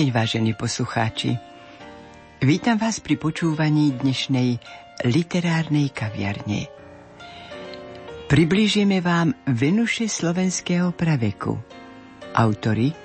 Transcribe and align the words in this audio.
deň, 0.00 0.16
vážení 0.16 0.56
poslucháči. 0.56 1.36
Vítam 2.40 2.80
vás 2.80 3.04
pri 3.04 3.20
počúvaní 3.20 4.00
dnešnej 4.00 4.56
literárnej 5.04 5.92
kaviarne. 5.92 6.72
Priblížime 8.24 9.04
vám 9.04 9.36
Venuše 9.44 10.08
slovenského 10.08 10.96
praveku. 10.96 11.52
Autory 12.32 12.96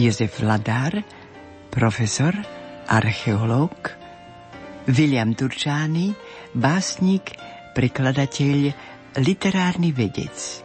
Jozef 0.00 0.40
Ladár, 0.40 1.04
profesor, 1.68 2.32
archeológ, 2.88 3.92
William 4.88 5.36
Turčány, 5.36 6.16
básnik, 6.56 7.36
prekladateľ, 7.76 8.72
literárny 9.20 9.92
vedec. 9.92 10.64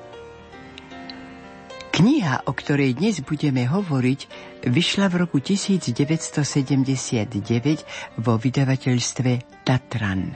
Kniha, 1.96 2.44
o 2.44 2.52
ktorej 2.52 3.00
dnes 3.00 3.24
budeme 3.24 3.72
hovoriť, 3.72 4.28
vyšla 4.68 5.08
v 5.08 5.16
roku 5.16 5.40
1979 5.40 6.92
vo 8.20 8.36
vydavateľstve 8.36 9.64
Tatran. 9.64 10.36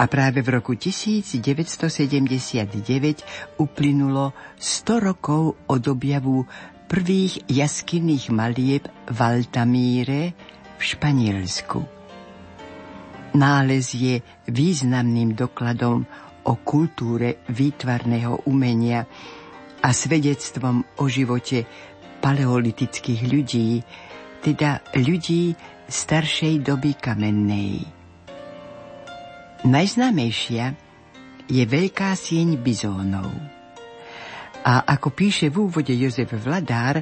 A 0.00 0.02
práve 0.08 0.40
v 0.40 0.48
roku 0.48 0.80
1979 0.80 3.60
uplynulo 3.60 4.32
100 4.56 5.08
rokov 5.12 5.60
od 5.68 5.82
objavu 5.84 6.48
prvých 6.88 7.44
jaskinných 7.44 8.32
malieb 8.32 8.88
v 9.12 9.18
Altamíre 9.20 10.32
v 10.72 10.80
Španielsku. 10.80 11.84
Nález 13.36 13.92
je 13.92 14.24
významným 14.48 15.36
dokladom 15.36 16.08
o 16.48 16.56
kultúre 16.64 17.44
výtvarného 17.52 18.48
umenia, 18.48 19.04
a 19.80 19.88
svedectvom 19.90 20.84
o 21.00 21.04
živote 21.08 21.64
paleolitických 22.20 23.20
ľudí, 23.24 23.80
teda 24.44 24.84
ľudí 24.96 25.56
staršej 25.88 26.60
doby 26.64 26.92
kamennej. 26.96 27.84
Najznámejšia 29.64 30.72
je 31.50 31.64
Veľká 31.66 32.16
sieň 32.16 32.56
bizónov. 32.60 33.28
A 34.60 34.84
ako 34.84 35.08
píše 35.12 35.48
v 35.48 35.68
úvode 35.68 35.92
Jozef 35.96 36.32
Vladár, 36.36 37.00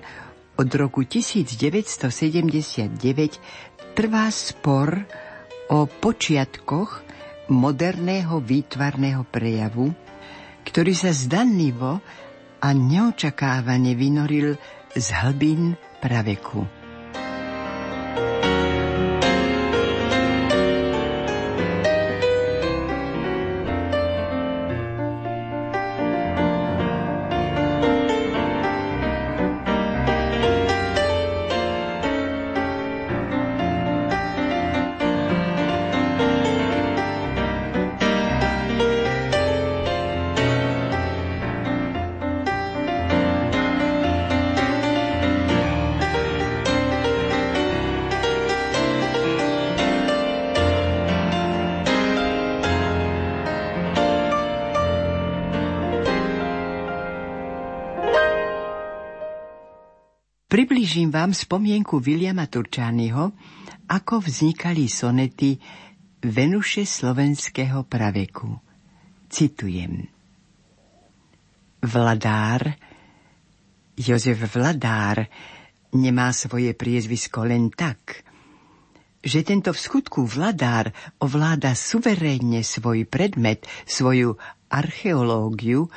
od 0.59 0.71
roku 0.75 1.06
1979 1.06 2.99
trvá 3.94 4.27
spor 4.34 5.06
o 5.71 5.87
počiatkoch 5.87 7.06
moderného 7.55 8.43
výtvarného 8.43 9.22
prejavu, 9.22 9.94
ktorý 10.67 10.93
sa 10.99 11.15
zdanlivo 11.15 12.03
a 12.63 12.73
neočakávane 12.73 13.95
vynoril 13.95 14.59
z 14.97 15.07
hlbín 15.11 15.77
praveku. 16.01 16.78
Vám 61.28 61.37
spomienku 61.37 62.00
Williama 62.00 62.49
Turčányho, 62.49 63.37
ako 63.84 64.25
vznikali 64.25 64.89
sonety 64.89 65.61
Venuše 66.25 66.89
slovenského 66.89 67.84
praveku. 67.84 68.56
Citujem. 69.28 70.09
Vladár, 71.84 72.72
Jozef 73.93 74.41
Vladár, 74.56 75.28
nemá 75.93 76.33
svoje 76.33 76.72
priezvisko 76.72 77.44
len 77.44 77.77
tak, 77.77 78.25
že 79.21 79.44
tento 79.44 79.77
v 79.77 79.84
skutku 79.84 80.25
vladár 80.25 80.97
ovláda 81.21 81.77
suverénne 81.77 82.65
svoj 82.65 83.05
predmet, 83.05 83.69
svoju 83.84 84.41
archeológiu, 84.72 85.93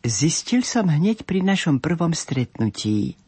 zistil 0.00 0.64
som 0.64 0.88
hneď 0.88 1.28
pri 1.28 1.44
našom 1.44 1.84
prvom 1.84 2.16
stretnutí. 2.16 3.20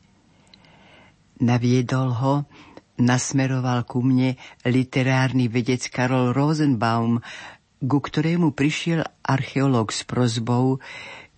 Naviedol 1.40 2.12
ho, 2.20 2.34
nasmeroval 3.00 3.88
ku 3.88 4.04
mne 4.04 4.36
literárny 4.68 5.48
vedec 5.48 5.88
Karol 5.88 6.36
Rosenbaum, 6.36 7.24
ku 7.82 7.98
ktorému 7.98 8.52
prišiel 8.54 9.02
archeológ 9.24 9.90
s 9.90 10.04
prozbou, 10.06 10.78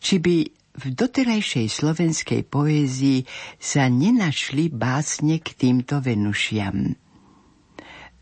či 0.03 0.21
by 0.21 0.37
v 0.75 0.85
doterajšej 0.91 1.67
slovenskej 1.71 2.43
poézii 2.51 3.23
sa 3.63 3.87
nenašli 3.87 4.69
básne 4.75 5.39
k 5.39 5.55
týmto 5.55 6.03
Venušiam. 6.03 6.99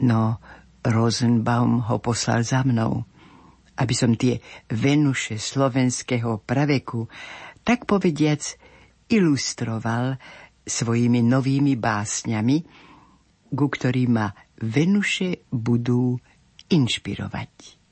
No, 0.05 0.39
Rosenbaum 0.85 1.89
ho 1.89 1.97
poslal 1.99 2.45
za 2.45 2.61
mnou, 2.63 3.09
aby 3.81 3.95
som 3.97 4.13
tie 4.15 4.39
Venuše 4.69 5.41
slovenského 5.41 6.45
praveku, 6.45 7.09
tak 7.65 7.89
povediac, 7.89 8.43
ilustroval 9.09 10.19
svojimi 10.63 11.21
novými 11.23 11.75
básňami, 11.77 12.57
ku 13.53 13.67
ktorým 13.69 14.11
ma 14.17 14.29
Venuše 14.63 15.51
budú 15.51 16.17
inšpirovať. 16.71 17.83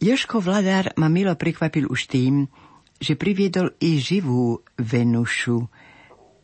Joško 0.00 0.40
Vladár 0.40 0.96
ma 0.96 1.12
milo 1.12 1.36
prekvapil 1.36 1.84
už 1.84 2.08
tým, 2.08 2.48
že 2.96 3.20
priviedol 3.20 3.76
i 3.84 4.00
živú 4.00 4.64
Venušu, 4.80 5.68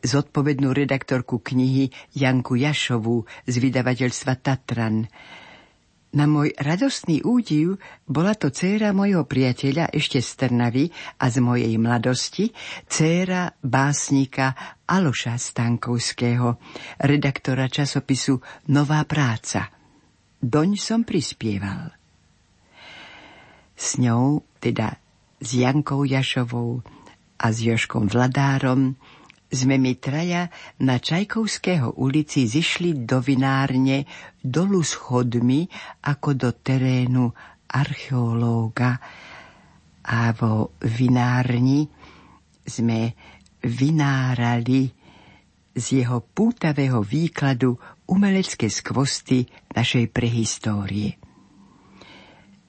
zodpovednú 0.04 0.76
redaktorku 0.76 1.40
knihy 1.40 1.88
Janku 2.12 2.60
Jašovú 2.60 3.24
z 3.48 3.54
vydavateľstva 3.56 4.32
Tatran, 4.44 5.08
na 6.16 6.24
môj 6.24 6.56
radostný 6.56 7.20
údiv 7.28 7.76
bola 8.08 8.32
to 8.32 8.48
dcéra 8.48 8.96
mojho 8.96 9.28
priateľa 9.28 9.92
ešte 9.92 10.24
z 10.24 10.30
Trnavy 10.40 10.88
a 11.20 11.28
z 11.28 11.36
mojej 11.44 11.76
mladosti, 11.76 12.48
dcéra 12.88 13.52
básnika 13.60 14.56
Aloša 14.88 15.36
Stankovského, 15.36 16.56
redaktora 17.04 17.68
časopisu 17.68 18.40
Nová 18.72 19.04
práca. 19.04 19.68
Doň 20.40 20.80
som 20.80 21.04
prispieval. 21.04 21.92
S 23.76 24.00
ňou, 24.00 24.40
teda 24.56 24.96
s 25.36 25.48
Jankou 25.52 26.08
Jašovou 26.08 26.80
a 27.36 27.46
s 27.52 27.60
Joškom 27.60 28.08
Vladárom, 28.08 28.96
sme 29.56 29.80
my 29.80 29.96
traja 29.96 30.52
na 30.84 31.00
Čajkovského 31.00 31.96
ulici 31.96 32.44
zišli 32.44 33.08
do 33.08 33.24
vinárne 33.24 34.04
dolu 34.36 34.84
schodmi 34.84 35.64
ako 36.04 36.28
do 36.36 36.50
terénu 36.52 37.32
archeológa 37.72 39.00
a 40.06 40.30
vo 40.36 40.76
vinárni 40.84 41.88
sme 42.62 43.16
vynárali 43.64 44.92
z 45.76 45.86
jeho 46.04 46.20
pútavého 46.22 47.00
výkladu 47.00 47.74
umelecké 48.06 48.70
skvosty 48.70 49.48
našej 49.74 50.12
prehistórie. 50.14 51.25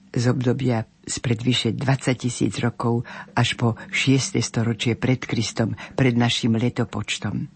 Z 0.08 0.24
obdobia 0.32 0.88
spred 1.04 1.40
vyše 1.44 1.76
20 1.76 2.16
tisíc 2.16 2.56
rokov 2.60 3.04
až 3.36 3.60
po 3.60 3.76
6. 3.92 4.40
storočie 4.40 4.96
pred 4.96 5.20
Kristom, 5.20 5.76
pred 5.96 6.16
našim 6.16 6.56
letopočtom. 6.56 7.48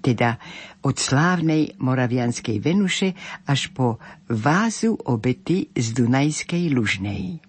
Teda 0.00 0.40
od 0.80 0.96
slávnej 0.96 1.76
moravianskej 1.76 2.56
Venuše 2.64 3.12
až 3.44 3.68
po 3.76 4.00
vázu 4.32 4.96
obety 4.96 5.68
z 5.76 5.92
Dunajskej 5.92 6.72
Lužnej. 6.72 7.44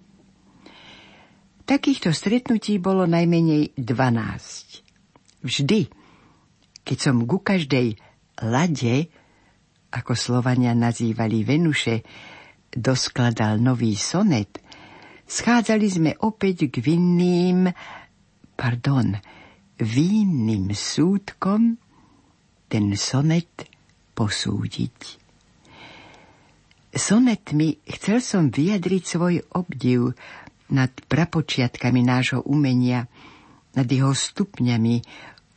Takýchto 1.63 2.12
stretnutí 2.12 2.75
bolo 2.83 3.07
najmenej 3.07 3.80
12. 3.80 5.47
Vždy, 5.47 5.88
keď 6.83 6.97
som 7.00 7.24
ku 7.24 7.39
každej 7.39 7.95
lade, 8.44 9.07
ako 9.95 10.12
Slovania 10.12 10.75
nazývali 10.75 11.47
Venuše, 11.47 12.04
doskladal 12.71 13.59
nový 13.59 13.94
sonet, 14.00 14.59
schádzali 15.27 15.88
sme 15.88 16.12
opäť 16.23 16.71
k 16.71 16.79
vinným, 16.79 17.68
pardon, 18.56 19.15
vinným 19.79 20.71
súdkom 20.71 21.75
ten 22.71 22.85
sonet 22.95 23.68
posúdiť. 24.15 25.21
Sonetmi 26.91 27.79
chcel 27.88 28.19
som 28.19 28.51
vyjadriť 28.51 29.03
svoj 29.07 29.35
obdiv 29.56 30.12
nad 30.75 30.91
prapočiatkami 30.91 32.03
nášho 32.03 32.44
umenia, 32.44 33.07
nad 33.71 33.88
jeho 33.88 34.12
stupňami, 34.12 35.00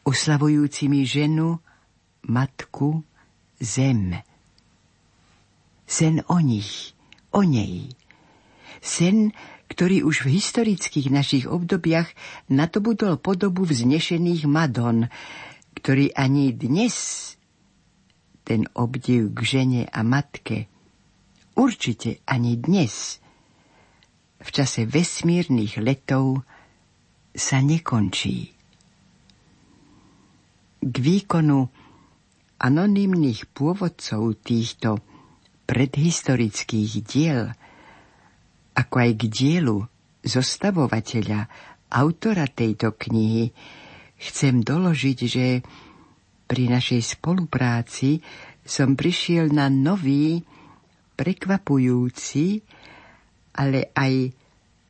oslavujúcimi 0.07 1.03
ženu, 1.03 1.59
matku, 2.31 3.03
zem. 3.59 4.15
Sen 5.85 6.23
o 6.31 6.39
nich, 6.39 6.94
o 7.35 7.43
nej. 7.43 7.91
Sen, 8.79 9.35
ktorý 9.67 10.07
už 10.07 10.25
v 10.25 10.39
historických 10.39 11.11
našich 11.11 11.45
obdobiach 11.51 12.07
nadobudol 12.47 13.19
podobu 13.19 13.67
vznešených 13.67 14.47
Madon, 14.47 15.11
ktorý 15.75 16.15
ani 16.15 16.55
dnes 16.55 17.35
ten 18.47 18.71
obdiv 18.77 19.35
k 19.35 19.39
žene 19.43 19.83
a 19.91 20.05
matke, 20.07 20.71
určite 21.59 22.23
ani 22.29 22.61
dnes, 22.61 23.19
v 24.45 24.49
čase 24.53 24.85
vesmírnych 24.85 25.81
letov, 25.81 26.45
sa 27.35 27.59
nekončí. 27.59 28.53
K 30.85 30.95
výkonu 31.01 31.73
anonymných 32.61 33.49
pôvodcov 33.57 34.37
týchto 34.45 35.01
predhistorických 35.67 36.93
diel– 37.05 37.51
ako 38.75 38.95
aj 38.99 39.11
k 39.15 39.23
dielu 39.31 39.79
zostavovateľa, 40.27 41.41
autora 41.95 42.51
tejto 42.51 42.99
knihy, 42.99 43.55
chcem 44.19 44.67
doložiť, 44.67 45.19
že 45.23 45.63
pri 46.45 46.65
našej 46.75 47.19
spolupráci 47.19 48.19
som 48.67 48.99
prišiel 48.99 49.55
na 49.55 49.71
nový, 49.71 50.43
prekvapujúci, 51.15 52.59
ale 53.55 53.95
aj 53.95 54.35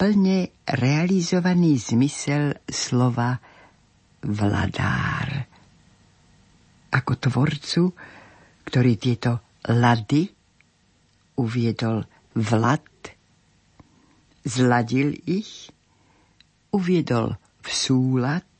plne 0.00 0.64
realizovaný 0.64 1.76
zmysel 1.76 2.56
slova 2.64 3.36
vladár. 4.24 5.28
Ako 6.88 7.12
tvorcu, 7.20 7.82
ktorý 8.64 8.92
tieto 8.96 9.60
lady 9.68 10.33
uviedol 11.38 12.06
vlad 12.34 12.86
zladil 14.44 15.16
ich, 15.24 15.72
uviedol 16.70 17.34
v 17.64 17.68
súlad, 17.68 18.50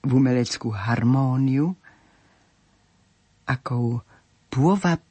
v 0.00 0.10
umeleckú 0.10 0.72
harmóniu, 0.72 1.76
akou 3.44 4.00
pôvab 4.48 5.04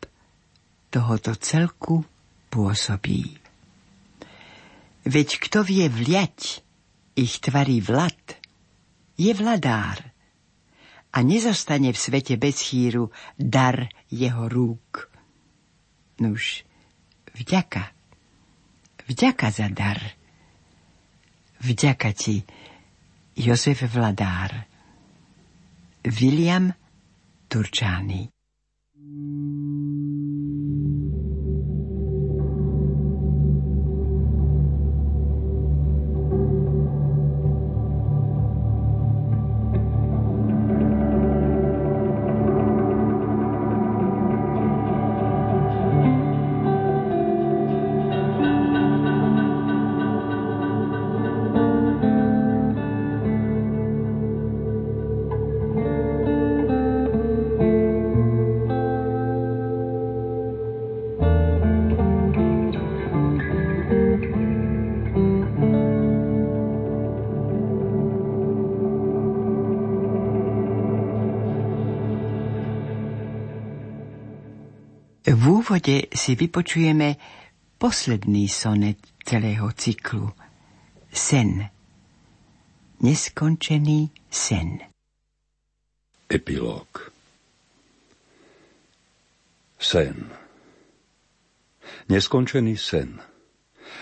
tohoto 0.90 1.38
celku 1.38 2.02
pôsobí. 2.50 3.38
Veď 5.06 5.30
kto 5.38 5.62
vie 5.62 5.86
vliať 5.86 6.66
ich 7.14 7.38
tvarí 7.38 7.78
vlad, 7.84 8.18
je 9.20 9.32
vladár 9.36 10.00
a 11.14 11.18
nezostane 11.22 11.94
v 11.94 11.98
svete 12.00 12.40
bez 12.42 12.58
chýru 12.64 13.14
dar 13.38 13.90
jeho 14.10 14.50
rúk. 14.50 15.09
Nuž, 16.19 16.68
vďaka 17.33 18.00
Vďaka 19.10 19.50
za 19.50 19.68
dar. 19.74 19.98
Vďaka 21.60 22.13
ti, 22.13 22.45
Jozef 23.36 23.81
Vladár. 23.89 24.69
William 26.06 26.69
Turčány. 27.50 28.30
V 28.30 29.59
úvode 75.70 76.10
si 76.18 76.34
vypočujeme 76.34 77.14
posledný 77.78 78.50
sonet 78.50 78.98
celého 79.22 79.70
cyklu. 79.78 80.34
Sen. 81.14 81.70
Neskončený 83.06 84.10
sen. 84.34 84.82
Epilóg 86.26 87.14
Sen. 89.78 90.34
Neskončený 92.10 92.74
sen 92.74 93.22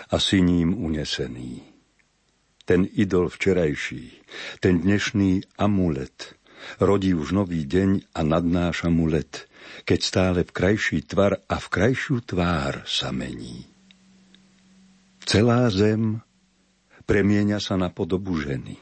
a 0.07 0.17
ním 0.39 0.71
unesený. 0.71 1.67
Ten 2.63 2.87
idol 2.95 3.27
včerajší, 3.27 4.23
ten 4.63 4.79
dnešný 4.79 5.43
amulet, 5.59 6.31
rodí 6.79 7.11
už 7.11 7.35
nový 7.35 7.67
deň 7.67 8.15
a 8.15 8.23
nadnáša 8.23 8.87
mu 8.87 9.11
let, 9.11 9.46
keď 9.83 9.99
stále 9.99 10.39
v 10.43 10.51
krajší 10.51 11.03
tvar 11.05 11.43
a 11.47 11.55
v 11.59 11.67
krajšiu 11.67 12.23
tvár 12.23 12.87
sa 12.87 13.11
mení. 13.11 13.67
Celá 15.27 15.67
zem 15.67 16.23
premieňa 17.03 17.59
sa 17.59 17.75
na 17.75 17.91
podobu 17.91 18.39
ženy. 18.39 18.79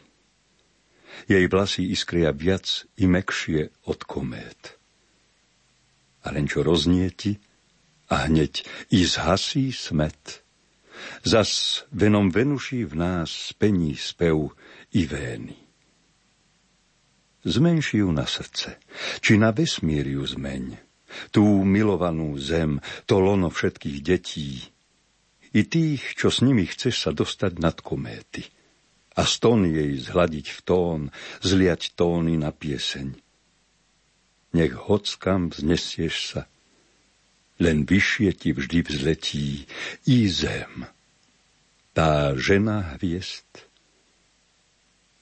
Jej 1.25 1.45
vlasy 1.49 1.89
iskria 1.89 2.29
viac 2.29 2.85
i 3.01 3.09
mekšie 3.09 3.73
od 3.89 4.05
komét. 4.05 4.77
A 6.25 6.33
len 6.33 6.45
čo 6.45 6.61
roznieti 6.61 7.37
a 8.13 8.29
hneď 8.29 8.65
i 8.93 9.05
zhasí 9.05 9.73
smet. 9.73 10.45
Zas 11.25 11.83
venom 11.89 12.29
Venuší 12.29 12.85
v 12.85 12.93
nás 12.93 13.29
spení 13.53 13.97
spev 13.97 14.53
i 14.93 15.05
vény. 15.09 15.64
Zmenši 17.45 18.01
ju 18.01 18.09
na 18.09 18.25
srdce, 18.25 18.81
či 19.21 19.37
na 19.37 19.53
vesmír 19.53 20.09
ju 20.09 20.25
zmeň. 20.25 20.81
Tú 21.29 21.63
milovanú 21.63 22.35
zem, 22.41 22.81
to 23.05 23.21
lono 23.21 23.53
všetkých 23.53 23.97
detí. 24.01 24.65
I 25.55 25.63
tých, 25.63 26.17
čo 26.17 26.33
s 26.33 26.43
nimi 26.43 26.67
chceš 26.67 27.07
sa 27.07 27.11
dostať 27.15 27.61
nad 27.61 27.77
kométy. 27.79 28.49
a 29.15 29.23
ston 29.23 29.63
jej 29.63 29.95
zhladiť 29.95 30.47
v 30.51 30.59
tón, 30.67 31.01
zliať 31.39 31.95
tóny 31.95 32.35
na 32.35 32.51
pieseň. 32.51 33.15
Nech 34.55 34.75
hockam 34.75 35.51
vznesieš 35.51 36.15
sa, 36.35 36.41
len 37.55 37.87
vyššie 37.87 38.29
ti 38.35 38.51
vždy 38.51 38.79
vzletí 38.83 39.49
i 40.03 40.17
zem. 40.27 40.83
Tá 41.95 42.35
žena 42.35 42.99
hviezd 42.99 43.47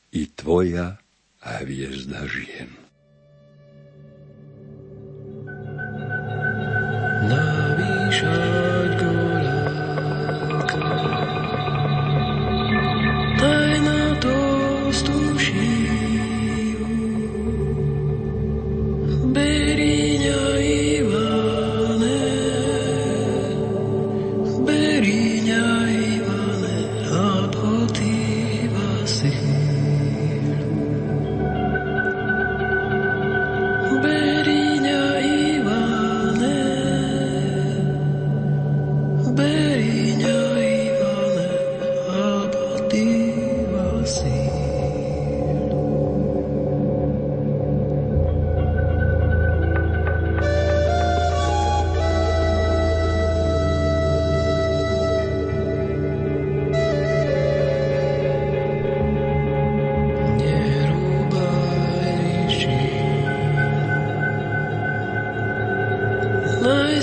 i 0.09 0.25
tvoja 0.25 0.97
hviezda 1.43 2.27
žien. 2.27 2.82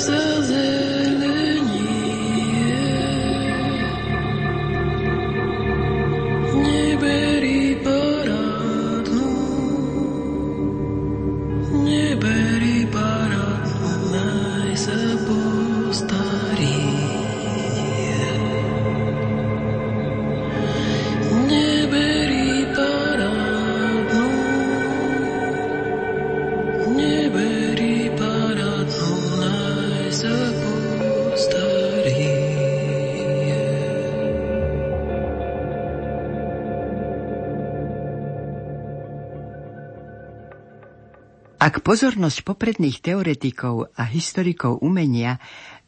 is 0.09 0.50
a 0.50 0.79
Ak 41.70 41.86
pozornosť 41.86 42.42
popredných 42.42 42.98
teoretikov 42.98 43.94
a 43.94 44.02
historikov 44.02 44.82
umenia 44.82 45.38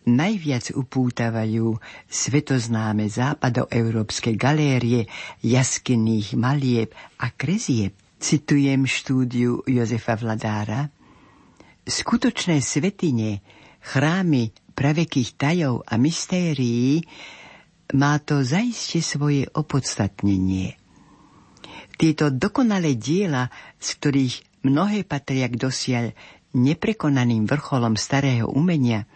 najviac 0.07 0.71
upútavajú 0.79 1.75
svetoznáme 2.07 3.11
západoeurópske 3.11 4.39
galérie 4.39 5.11
jaskinných 5.43 6.39
malieb 6.39 6.95
a 7.19 7.35
krezieb, 7.35 7.99
citujem 8.23 8.87
štúdiu 8.87 9.67
Jozefa 9.67 10.15
Vladára, 10.15 10.87
skutočné 11.83 12.63
svetine, 12.63 13.43
chrámy 13.83 14.55
pravekých 14.79 15.35
tajov 15.35 15.83
a 15.83 15.99
mystérií 15.99 17.03
má 17.99 18.23
to 18.23 18.47
zaiste 18.47 19.03
svoje 19.03 19.51
opodstatnenie. 19.51 20.79
Tieto 21.99 22.31
dokonalé 22.31 22.95
diela, 22.95 23.51
z 23.83 23.99
ktorých 23.99 24.52
mnohé 24.63 25.07
patria 25.07 25.47
k 25.51 25.59
dosiaľ 25.59 26.05
neprekonaným 26.53 27.49
vrcholom 27.49 27.97
starého 27.97 28.49
umenia, 28.51 29.09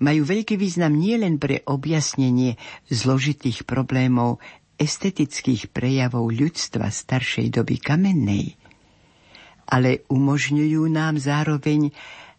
majú 0.00 0.24
veľký 0.24 0.56
význam 0.56 0.96
nielen 0.96 1.36
pre 1.36 1.60
objasnenie 1.68 2.56
zložitých 2.88 3.68
problémov 3.68 4.40
estetických 4.80 5.68
prejavov 5.68 6.32
ľudstva 6.32 6.88
staršej 6.88 7.52
doby 7.52 7.76
kamennej, 7.76 8.56
ale 9.68 10.08
umožňujú 10.08 10.88
nám 10.88 11.20
zároveň 11.20 11.92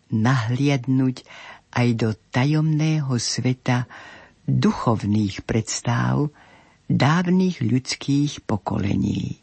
nahliadnúť 0.09 1.21
aj 1.71 1.87
do 1.93 2.09
tajomného 2.33 3.13
sveta 3.21 3.85
duchovných 4.49 5.45
predstáv 5.45 6.33
dávnych 6.89 7.61
ľudských 7.61 8.43
pokolení. 8.43 9.37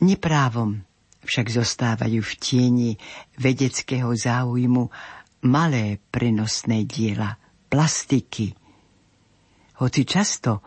Neprávom 0.00 0.85
však 1.26 1.46
zostávajú 1.50 2.22
v 2.22 2.32
tieni 2.38 2.90
vedeckého 3.36 4.14
záujmu 4.14 4.88
malé 5.44 5.98
prenosné 6.08 6.86
diela, 6.86 7.36
plastiky. 7.66 8.54
Hoci 9.82 10.02
často 10.06 10.62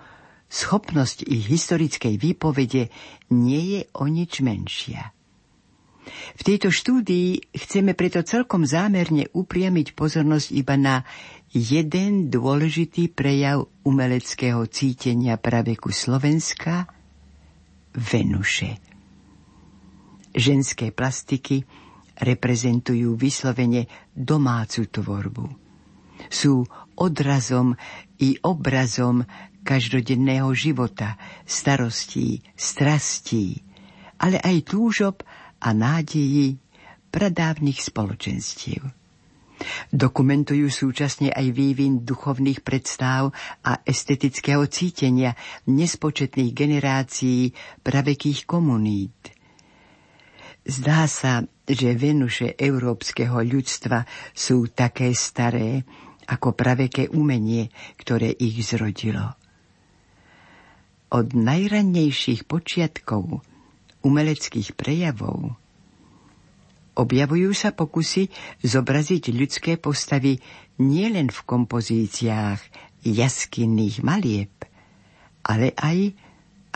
schopnosť 0.51 1.25
ich 1.25 1.47
historickej 1.47 2.19
výpovede 2.19 2.91
nie 3.33 3.79
je 3.79 3.81
o 3.97 4.05
nič 4.05 4.43
menšia. 4.43 5.15
V 6.09 6.41
tejto 6.41 6.73
štúdii 6.73 7.53
chceme 7.53 7.93
preto 7.93 8.25
celkom 8.25 8.65
zámerne 8.65 9.29
upriamiť 9.29 9.93
pozornosť 9.93 10.49
iba 10.51 10.73
na 10.73 10.95
jeden 11.53 12.33
dôležitý 12.33 13.13
prejav 13.13 13.69
umeleckého 13.85 14.65
cítenia 14.69 15.37
praveku 15.37 15.93
Slovenska– 15.93 16.85
Venuše. 17.93 18.88
Ženské 20.29 20.93
plastiky 20.93 21.65
reprezentujú 22.19 23.15
vyslovene 23.15 23.87
domácu 24.11 24.85
tvorbu. 24.91 25.45
Sú 26.27 26.67
odrazom 26.99 27.73
i 28.19 28.35
obrazom 28.43 29.23
každodenného 29.63 30.51
života, 30.51 31.15
starostí, 31.47 32.43
strastí, 32.53 33.63
ale 34.19 34.37
aj 34.43 34.67
túžob 34.67 35.23
a 35.63 35.71
nádejí 35.71 36.59
pradávnych 37.09 37.79
spoločenstiev. 37.79 38.83
Dokumentujú 39.91 40.71
súčasne 40.71 41.35
aj 41.35 41.51
vývin 41.51 42.07
duchovných 42.07 42.63
predstav 42.63 43.35
a 43.63 43.83
estetického 43.83 44.63
cítenia 44.71 45.35
nespočetných 45.67 46.51
generácií 46.55 47.51
pravekých 47.83 48.47
komunít– 48.47 49.17
Zdá 50.69 51.09
sa, 51.09 51.41
že 51.65 51.97
Venuše 51.97 52.53
európskeho 52.53 53.41
ľudstva 53.41 54.05
sú 54.37 54.69
také 54.69 55.17
staré 55.17 55.81
ako 56.29 56.53
praveké 56.53 57.09
umenie, 57.09 57.73
ktoré 57.97 58.37
ich 58.37 58.61
zrodilo. 58.61 59.33
Od 61.09 61.33
najrannejších 61.33 62.45
počiatkov 62.45 63.41
umeleckých 64.05 64.77
prejavov 64.77 65.57
objavujú 66.93 67.49
sa 67.57 67.73
pokusy 67.73 68.29
zobraziť 68.61 69.33
ľudské 69.33 69.73
postavy 69.81 70.37
nielen 70.77 71.33
v 71.33 71.39
kompozíciách 71.49 72.61
jaskinných 73.09 74.05
malieb, 74.05 74.53
ale 75.41 75.73
aj 75.73 76.13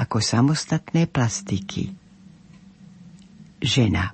ako 0.02 0.18
samostatné 0.18 1.06
plastiky 1.06 1.94
žena. 3.64 4.12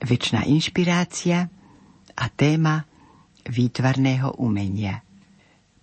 Večná 0.00 0.44
inšpirácia 0.44 1.48
a 2.16 2.24
téma 2.28 2.84
výtvarného 3.48 4.36
umenia. 4.36 5.00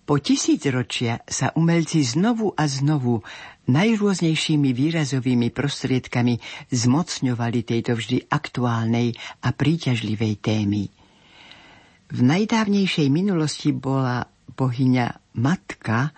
Po 0.08 0.16
tisícročia 0.16 1.20
sa 1.28 1.52
umelci 1.52 2.00
znovu 2.00 2.56
a 2.56 2.64
znovu 2.64 3.20
najrôznejšími 3.68 4.72
výrazovými 4.72 5.52
prostriedkami 5.52 6.40
zmocňovali 6.72 7.60
tejto 7.60 7.92
vždy 7.92 8.24
aktuálnej 8.32 9.12
a 9.44 9.52
príťažlivej 9.52 10.34
témy. 10.40 10.88
V 12.08 12.18
najdávnejšej 12.24 13.12
minulosti 13.12 13.76
bola 13.76 14.24
bohyňa 14.56 15.36
matka 15.36 16.16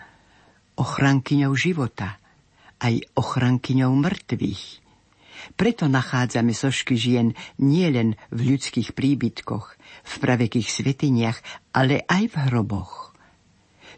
ochrankyňou 0.78 1.52
života 1.58 2.22
aj 2.78 3.10
ochrankyňou 3.18 3.90
mŕtvych. 3.90 4.79
Preto 5.60 5.92
nachádzame 5.92 6.56
sošky 6.56 6.96
žien 6.96 7.36
nielen 7.60 8.16
v 8.32 8.56
ľudských 8.56 8.96
príbytkoch, 8.96 9.76
v 10.08 10.12
pravekých 10.16 10.64
svetiniach, 10.72 11.36
ale 11.76 12.00
aj 12.08 12.32
v 12.32 12.36
hroboch. 12.48 13.12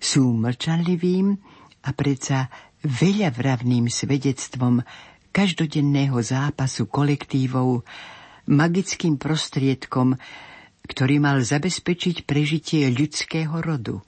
Sú 0.03 0.35
mlčanlivým 0.35 1.39
a 1.87 1.91
predsa 1.95 2.51
veľa 2.83 3.31
svedectvom 3.87 4.83
každodenného 5.31 6.19
zápasu 6.19 6.91
kolektívov, 6.91 7.87
magickým 8.51 9.15
prostriedkom, 9.15 10.19
ktorý 10.91 11.23
mal 11.23 11.47
zabezpečiť 11.47 12.27
prežitie 12.27 12.91
ľudského 12.91 13.55
rodu. 13.63 14.03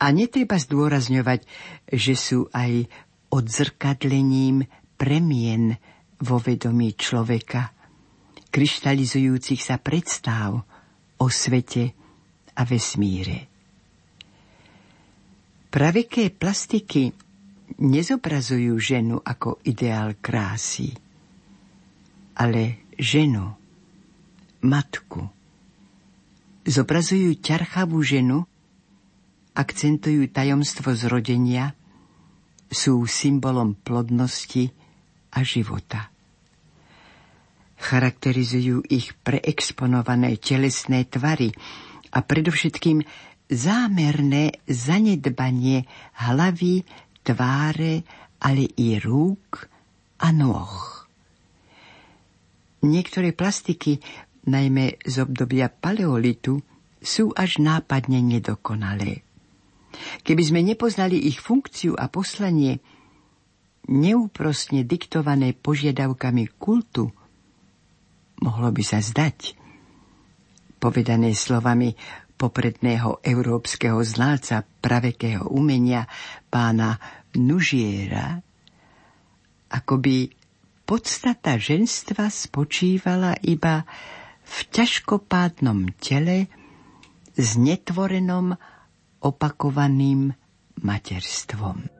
A 0.00 0.08
netreba 0.08 0.56
zdôrazňovať, 0.56 1.44
že 1.92 2.16
sú 2.16 2.48
aj 2.48 2.88
odzrkadlením 3.28 4.64
premien 4.96 5.76
vo 6.24 6.40
vedomí 6.40 6.96
človeka, 6.96 7.70
kryštalizujúcich 8.48 9.60
sa 9.60 9.76
predstáv 9.76 10.64
o 11.20 11.26
svete 11.28 11.92
a 12.56 12.62
vesmíre. 12.64 13.50
Praveké 15.68 16.30
plastiky 16.30 17.10
nezobrazujú 17.82 18.78
ženu 18.78 19.18
ako 19.18 19.58
ideál 19.66 20.14
krásy, 20.22 20.94
ale 22.38 22.86
ženu, 22.94 23.58
matku. 24.62 25.26
Zobrazujú 26.62 27.34
ťarchavú 27.42 27.98
ženu, 28.06 28.46
akcentujú 29.58 30.30
tajomstvo 30.30 30.94
zrodenia, 30.94 31.74
sú 32.70 33.02
symbolom 33.06 33.74
plodnosti 33.74 34.70
a 35.34 35.42
života. 35.42 36.13
Charakterizujú 37.84 38.80
ich 38.88 39.12
preexponované 39.20 40.40
telesné 40.40 41.04
tvary 41.04 41.52
a 42.16 42.24
predovšetkým 42.24 43.04
zámerné 43.52 44.64
zanedbanie 44.64 45.84
hlavy, 46.16 46.80
tváre, 47.20 48.00
ale 48.40 48.64
i 48.80 48.96
rúk 48.96 49.68
a 50.24 50.32
nôh. 50.32 51.04
Niektoré 52.84 53.36
plastiky, 53.36 54.00
najmä 54.48 55.00
z 55.04 55.14
obdobia 55.20 55.68
paleolitu, 55.68 56.64
sú 57.04 57.36
až 57.36 57.60
nápadne 57.60 58.24
nedokonalé. 58.24 59.20
Keby 60.24 60.42
sme 60.44 60.60
nepoznali 60.64 61.20
ich 61.20 61.36
funkciu 61.36 61.96
a 62.00 62.08
poslanie, 62.08 62.80
neúprostne 63.92 64.88
diktované 64.88 65.52
požiadavkami 65.52 66.48
kultu, 66.56 67.12
mohlo 68.40 68.70
by 68.70 68.82
sa 68.82 68.98
zdať, 68.98 69.54
povedané 70.78 71.32
slovami 71.32 71.94
popredného 72.34 73.22
európskeho 73.22 74.02
znalca 74.02 74.66
pravekého 74.82 75.46
umenia 75.48 76.10
pána 76.50 76.98
Nužiera, 77.34 78.42
akoby 79.70 80.30
podstata 80.84 81.56
ženstva 81.56 82.28
spočívala 82.28 83.38
iba 83.42 83.82
v 84.44 84.56
ťažkopádnom 84.70 85.96
tele 85.98 86.46
s 87.34 87.56
netvorenom 87.56 88.54
opakovaným 89.24 90.36
materstvom. 90.78 91.93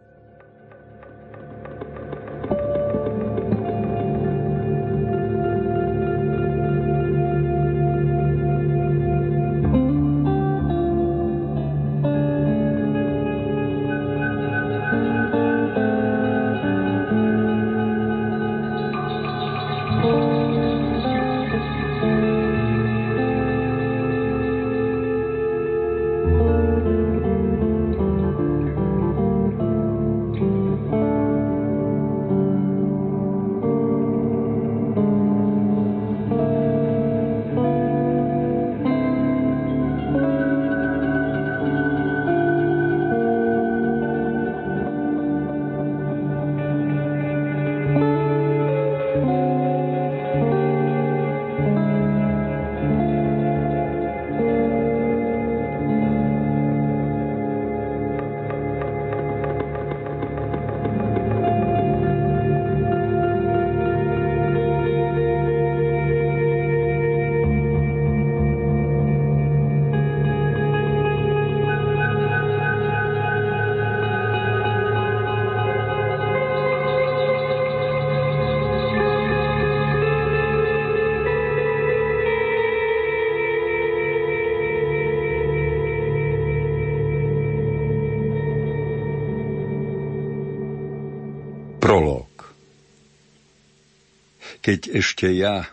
Keď 94.65 94.97
ešte 94.97 95.29
ja, 95.29 95.69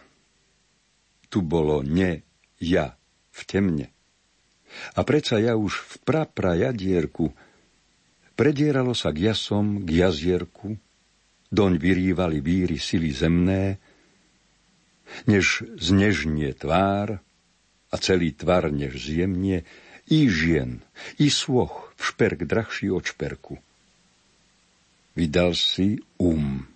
tu 1.31 1.39
bolo 1.39 1.79
ne, 1.79 2.27
ja, 2.59 2.99
v 3.31 3.41
temne. 3.47 3.87
A 4.99 5.07
predsa 5.07 5.39
ja 5.39 5.55
už 5.55 5.79
v 5.79 5.93
prapra 6.03 6.59
jadierku, 6.59 7.31
predieralo 8.35 8.91
sa 8.91 9.15
k 9.15 9.31
jasom, 9.31 9.87
k 9.87 10.03
jazierku, 10.03 10.75
doň 11.55 11.71
vyrývali 11.79 12.43
víry 12.43 12.75
sily 12.75 13.15
zemné, 13.15 13.79
než 15.23 15.63
znežnie 15.79 16.51
tvár 16.51 17.23
a 17.91 17.95
celý 17.95 18.35
tvar 18.35 18.75
než 18.75 18.99
zjemne, 18.99 19.63
i 20.11 20.27
žien, 20.27 20.83
i 21.15 21.31
svoch 21.31 21.95
v 21.95 22.01
šperk 22.11 22.43
drahší 22.43 22.91
od 22.91 23.07
šperku. 23.07 23.55
Vydal 25.15 25.55
si 25.55 25.99
um, 26.19 26.70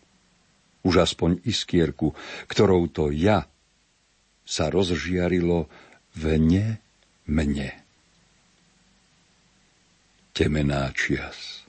už 0.85 1.01
aspoň 1.01 1.41
iskierku, 1.49 2.13
ktorou 2.45 2.85
to 2.87 3.09
ja 3.09 3.49
sa 4.45 4.69
rozžiarilo 4.69 5.65
ne 6.21 6.77
mne. 7.25 7.73
Temená 10.31 10.93
čias. 10.93 11.65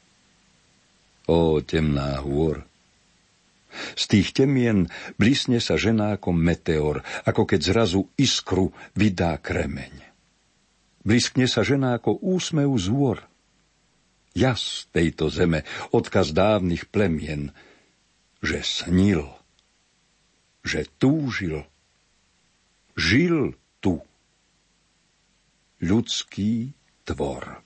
Ó, 1.26 1.58
temná 1.64 2.20
hôr. 2.22 2.62
Z 3.96 4.04
tých 4.08 4.28
temien 4.36 4.86
blísne 5.18 5.58
sa 5.58 5.74
žena 5.80 6.14
ako 6.16 6.30
meteor, 6.36 7.02
ako 7.24 7.42
keď 7.48 7.60
zrazu 7.60 8.06
iskru 8.20 8.70
vydá 8.94 9.36
kremeň. 9.40 10.04
Bliskne 11.06 11.46
sa 11.46 11.62
žena 11.62 11.96
ako 11.98 12.18
úsmev 12.22 12.70
zôr. 12.78 13.24
Jas 14.36 14.86
tejto 14.92 15.32
zeme, 15.32 15.64
odkaz 15.96 16.36
dávnych 16.36 16.92
plemien– 16.92 17.48
že 18.46 18.62
snil, 18.62 19.26
že 20.62 20.86
túžil, 21.02 21.66
žil 22.94 23.58
tu 23.82 23.98
ľudský 25.82 26.70
tvor. 27.02 27.58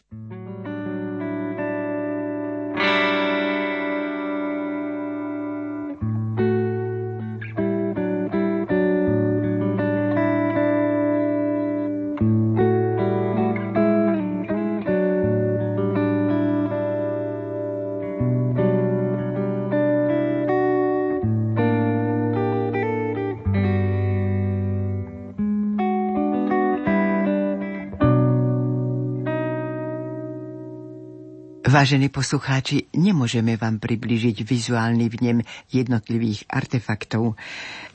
Vážení 31.80 32.12
poslucháči, 32.12 32.92
nemôžeme 32.92 33.56
vám 33.56 33.80
približiť 33.80 34.44
vizuálny 34.44 35.08
vnem 35.16 35.40
jednotlivých 35.72 36.44
artefaktov. 36.52 37.40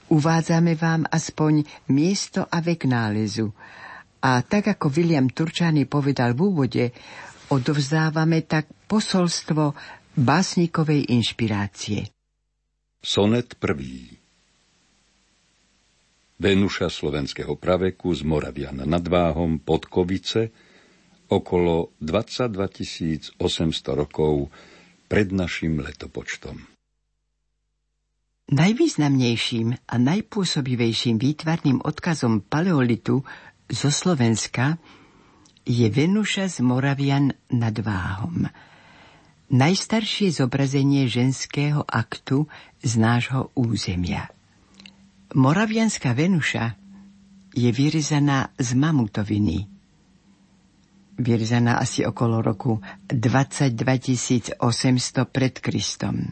Uvádzame 0.09 0.73
vám 0.73 1.05
aspoň 1.05 1.61
miesto 1.93 2.49
a 2.49 2.65
vek 2.65 2.89
nálezu. 2.89 3.53
A 4.25 4.41
tak 4.41 4.73
ako 4.73 4.89
William 4.89 5.29
Turčany 5.29 5.85
povedal 5.85 6.33
v 6.33 6.49
úvode, 6.49 6.85
odovzdávame 7.53 8.49
tak 8.49 8.73
posolstvo 8.89 9.77
básnikovej 10.17 11.13
inšpirácie. 11.13 12.09
Sonet 13.05 13.53
prvý 13.61 14.17
Venuša 16.41 16.89
slovenského 16.89 17.53
praveku 17.53 18.09
z 18.17 18.25
Moraviana 18.25 18.81
nad 18.89 19.05
Váhom, 19.05 19.61
Podkovice– 19.61 20.49
okolo 21.29 21.95
22 22.01 23.37
800 23.41 23.99
rokov 23.99 24.53
pred 25.09 25.29
našim 25.33 25.81
letopočtom. 25.81 26.61
Najvýznamnejším 28.45 29.89
a 29.89 29.95
najpôsobivejším 29.97 31.17
výtvarným 31.17 31.81
odkazom 31.81 32.45
paleolitu 32.45 33.25
zo 33.65 33.89
Slovenska 33.89 34.77
je 35.65 35.89
Venuša 35.89 36.45
z 36.45 36.61
Moravian 36.61 37.33
nad 37.49 37.73
Váhom. 37.81 38.45
Najstaršie 39.49 40.29
zobrazenie 40.29 41.09
ženského 41.09 41.81
aktu 41.89 42.45
z 42.85 42.91
nášho 43.01 43.49
územia. 43.57 44.29
Moravianská 45.33 46.13
Venuša 46.13 46.77
je 47.57 47.69
vyrezaná 47.73 48.53
z 48.61 48.77
mamutoviny– 48.77 49.65
vyrezaná 51.17 51.79
asi 51.79 52.05
okolo 52.05 52.41
roku 52.41 52.81
22 53.07 54.59
800 54.59 55.25
pred 55.31 55.59
Kristom. 55.59 56.31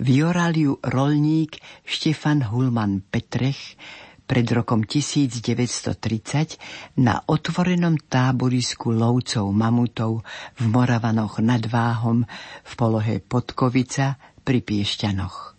Vyoral 0.00 0.56
ju 0.56 0.80
rolník 0.80 1.60
Štefan 1.84 2.48
Hulman 2.48 3.04
Petrech 3.04 3.76
pred 4.24 4.46
rokom 4.54 4.86
1930 4.86 7.02
na 7.02 7.18
otvorenom 7.26 7.98
táborisku 7.98 8.94
lovcov 8.94 9.50
mamutov 9.50 10.22
v 10.56 10.64
Moravanoch 10.70 11.42
nad 11.42 11.66
Váhom 11.66 12.22
v 12.62 12.72
polohe 12.78 13.18
Podkovica 13.18 14.14
pri 14.46 14.62
Piešťanoch. 14.62 15.58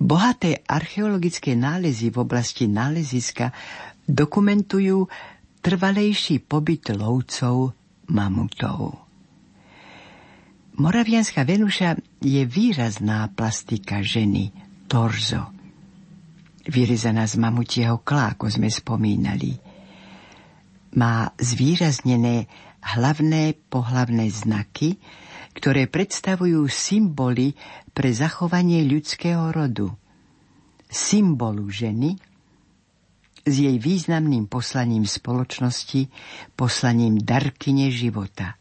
Bohaté 0.00 0.64
archeologické 0.64 1.58
nálezy 1.58 2.08
v 2.08 2.24
oblasti 2.24 2.70
náleziska 2.70 3.52
dokumentujú 4.08 5.04
trvalejší 5.60 6.44
pobyt 6.44 6.94
lovcov 6.94 7.74
mamutov. 8.08 9.08
Moravianská 10.78 11.42
Venuša 11.42 11.98
je 12.22 12.46
výrazná 12.46 13.26
plastika 13.34 13.98
ženy, 13.98 14.54
torzo. 14.86 15.50
Vyrezaná 16.62 17.26
z 17.26 17.34
mamutieho 17.34 17.98
klá, 18.06 18.38
ako 18.38 18.46
sme 18.46 18.70
spomínali. 18.70 19.58
Má 20.94 21.34
zvýraznené 21.34 22.46
hlavné 22.78 23.58
pohlavné 23.66 24.30
znaky, 24.30 25.02
ktoré 25.58 25.90
predstavujú 25.90 26.70
symboly 26.70 27.58
pre 27.90 28.14
zachovanie 28.14 28.86
ľudského 28.86 29.50
rodu. 29.50 29.90
Symbolu 30.86 31.66
ženy, 31.68 32.14
s 33.48 33.56
jej 33.56 33.80
významným 33.80 34.46
poslaním 34.46 35.08
spoločnosti, 35.08 36.12
poslaním 36.52 37.16
darkyne 37.16 37.88
života. 37.88 38.60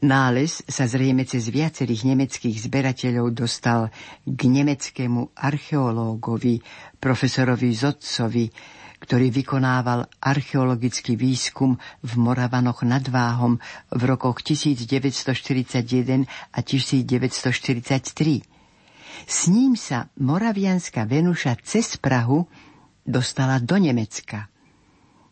Nález 0.00 0.64
sa 0.64 0.88
zrejme 0.88 1.28
cez 1.28 1.52
viacerých 1.52 2.08
nemeckých 2.08 2.56
zberateľov 2.56 3.36
dostal 3.36 3.92
k 4.24 4.40
nemeckému 4.48 5.36
archeológovi, 5.36 6.64
profesorovi 6.96 7.68
Zotcovi, 7.76 8.48
ktorý 9.00 9.28
vykonával 9.28 10.08
archeologický 10.24 11.20
výskum 11.20 11.76
v 12.00 12.12
Moravanoch 12.16 12.80
nad 12.84 13.04
Váhom 13.04 13.60
v 13.92 14.02
rokoch 14.08 14.40
1941 14.40 16.24
a 16.28 16.58
1943. 16.64 18.40
S 19.28 19.52
ním 19.52 19.76
sa 19.76 20.08
moravianská 20.16 21.04
Venuša 21.04 21.60
cez 21.60 22.00
Prahu 22.00 22.48
dostala 23.10 23.58
do 23.58 23.76
Nemecka. 23.76 24.48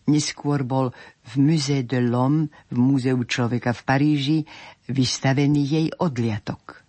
Neskôr 0.08 0.64
bol 0.64 0.90
v 1.30 1.32
Musée 1.36 1.84
de 1.84 2.00
l'Homme, 2.00 2.48
v 2.72 2.76
Múzeu 2.76 3.22
človeka 3.24 3.76
v 3.76 3.82
Paríži, 3.84 4.38
vystavený 4.88 5.62
jej 5.64 5.86
odliatok. 6.00 6.80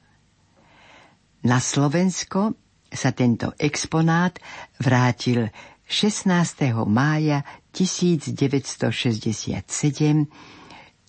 Na 1.46 1.60
Slovensko 1.60 2.56
sa 2.90 3.14
tento 3.14 3.54
exponát 3.60 4.40
vrátil 4.80 5.52
16. 5.86 6.74
mája 6.90 7.46
1967 7.72 8.90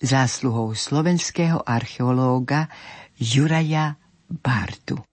zásluhou 0.01 0.73
slovenského 0.73 1.61
archeológa 1.61 2.69
Juraja 3.17 3.95
Bartu. 4.29 5.10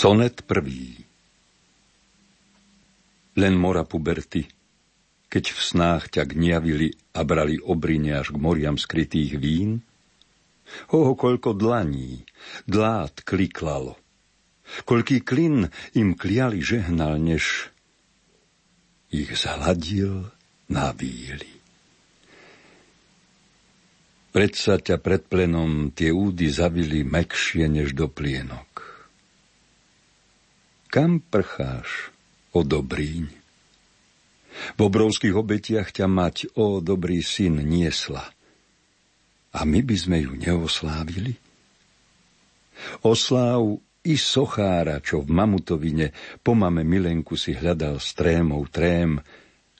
Sonet 0.00 0.48
prvý 0.48 0.96
Len 3.36 3.52
mora 3.52 3.84
puberty, 3.84 4.48
keď 5.28 5.44
v 5.52 5.60
snách 5.60 6.16
ťa 6.16 6.24
gniavili 6.24 6.88
a 7.12 7.20
brali 7.20 7.60
obrine 7.60 8.16
až 8.16 8.32
k 8.32 8.40
moriam 8.40 8.80
skrytých 8.80 9.36
vín? 9.36 9.84
Oho, 10.88 11.12
koľko 11.12 11.52
dlaní, 11.52 12.24
dlát 12.64 13.12
kliklalo. 13.28 14.00
Koľký 14.88 15.20
klin 15.20 15.68
im 15.92 16.16
kliali 16.16 16.64
žehnal, 16.64 17.20
než 17.20 17.68
ich 19.12 19.36
zhladil 19.36 20.32
na 20.72 20.96
víli. 20.96 21.60
Predsa 24.32 24.80
ťa 24.80 24.96
pred 24.96 25.28
plenom 25.28 25.92
tie 25.92 26.08
údy 26.08 26.48
zavili 26.48 27.04
mekšie 27.04 27.68
než 27.68 27.92
do 27.92 28.08
plienok. 28.08 28.69
Kam 30.90 31.22
prcháš, 31.22 32.10
o 32.50 32.66
Dobríň? 32.66 33.30
V 34.74 34.80
obrovských 34.82 35.38
obetiach 35.38 35.94
ťa 35.94 36.10
mať, 36.10 36.50
o 36.58 36.82
dobrý 36.82 37.22
syn, 37.22 37.62
niesla. 37.62 38.26
A 39.54 39.62
my 39.62 39.86
by 39.86 39.94
sme 39.94 40.18
ju 40.26 40.34
neoslávili? 40.34 41.38
Osláv 43.06 43.78
i 44.02 44.18
sochára, 44.18 44.98
čo 44.98 45.22
v 45.22 45.30
Mamutovine 45.30 46.10
po 46.42 46.58
mame 46.58 46.82
Milenku 46.82 47.38
si 47.38 47.54
hľadal 47.54 48.02
strémou 48.02 48.66
trém, 48.66 49.22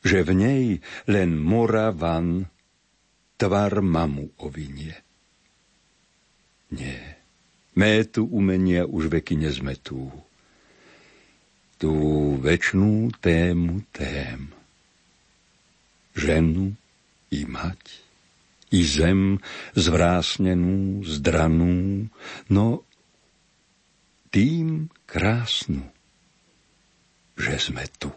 že 0.07 0.23
v 0.23 0.31
nej 0.31 0.65
len 1.11 1.35
mora 1.35 1.91
van 1.91 2.47
tvar 3.35 3.83
mamu 3.83 4.31
ovinie. 4.47 4.95
Nie, 6.71 7.19
métu 7.75 8.31
umenia 8.31 8.87
už 8.87 9.11
veky 9.11 9.43
nezmetú 9.43 10.30
tú 11.81 12.37
večnú 12.37 13.09
tému 13.25 13.81
tém. 13.89 14.53
Ženu 16.13 16.77
i 17.33 17.49
mať, 17.49 17.81
i 18.69 18.85
zem 18.85 19.41
zvrásnenú, 19.73 21.01
zdranú, 21.09 22.13
no 22.53 22.85
tým 24.29 24.93
krásnu, 25.09 25.89
že 27.41 27.57
sme 27.57 27.89
tu. 27.97 28.13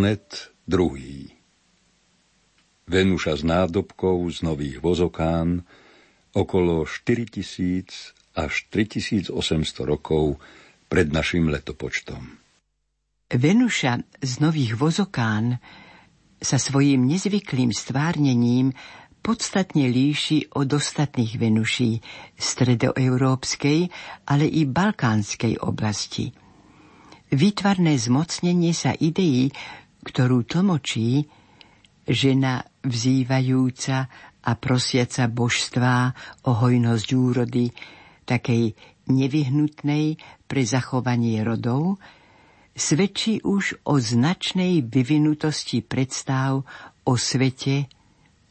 Sonet 0.00 0.56
druhý 0.64 1.28
Venuša 2.88 3.36
s 3.36 3.44
nádobkou 3.44 4.24
z 4.32 4.40
nových 4.40 4.80
vozokán 4.80 5.60
okolo 6.32 6.88
4000 6.88 8.16
až 8.32 8.52
3800 8.72 9.28
rokov 9.84 10.40
pred 10.88 11.12
našim 11.12 11.52
letopočtom. 11.52 12.32
Venuša 13.28 14.00
z 14.24 14.32
nových 14.40 14.80
vozokán 14.80 15.60
sa 16.40 16.56
svojim 16.56 17.04
nezvyklým 17.04 17.68
stvárnením 17.68 18.72
podstatne 19.20 19.84
líši 19.84 20.48
od 20.56 20.80
ostatných 20.80 21.36
Venuší 21.36 22.00
stredoeurópskej, 22.40 23.92
ale 24.24 24.48
i 24.48 24.64
balkánskej 24.64 25.60
oblasti. 25.60 26.32
Výtvarné 27.36 28.00
zmocnenie 28.00 28.72
sa 28.72 28.96
ideí, 28.96 29.52
ktorú 30.04 30.44
tlmočí, 30.48 31.28
žena 32.08 32.64
vzývajúca 32.82 34.08
a 34.40 34.52
prosiaca 34.56 35.28
božstvá 35.28 36.16
o 36.48 36.56
hojnosť 36.56 37.08
úrody, 37.12 37.70
takej 38.24 38.72
nevyhnutnej 39.10 40.16
pre 40.46 40.62
zachovanie 40.64 41.42
rodov, 41.44 42.00
svedčí 42.72 43.42
už 43.44 43.84
o 43.84 43.98
značnej 44.00 44.86
vyvinutosti 44.86 45.84
predstav 45.84 46.64
o 47.04 47.12
svete, 47.18 47.90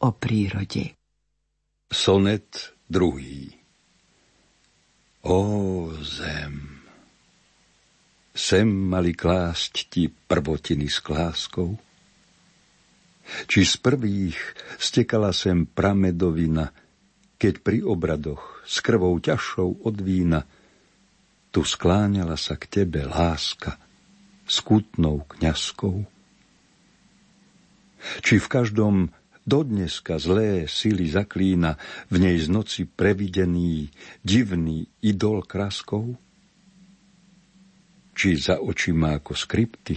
o 0.04 0.14
prírode. 0.14 0.94
Sonet 1.90 2.76
druhý 2.86 3.60
O 5.20 5.92
zem, 6.00 6.79
sem 8.34 8.66
mali 8.66 9.14
klásť 9.14 9.74
ti 9.90 10.08
prvotiny 10.08 10.86
s 10.86 11.02
kláskou? 11.02 11.74
Či 13.46 13.62
z 13.62 13.74
prvých 13.78 14.38
stekala 14.78 15.30
sem 15.30 15.66
pramedovina, 15.66 16.74
keď 17.38 17.54
pri 17.62 17.78
obradoch 17.86 18.62
s 18.66 18.82
krvou 18.82 19.14
ťažšou 19.18 19.86
od 19.86 19.96
vína 20.02 20.42
tu 21.50 21.66
skláňala 21.66 22.38
sa 22.38 22.54
k 22.54 22.82
tebe 22.82 23.02
láska 23.06 23.78
skutnou 24.46 25.26
kňazkou? 25.26 26.06
Či 28.24 28.34
v 28.40 28.46
každom 28.48 28.96
dodneska 29.44 30.16
zlé 30.22 30.70
sily 30.70 31.10
zaklína 31.10 31.76
v 32.08 32.16
nej 32.22 32.36
z 32.38 32.46
noci 32.48 32.82
previdený, 32.86 33.90
divný 34.22 34.86
idol 35.02 35.42
kraskou? 35.42 36.16
Či 38.20 38.36
za 38.36 38.60
očima 38.60 39.16
ako 39.16 39.32
skripty, 39.32 39.96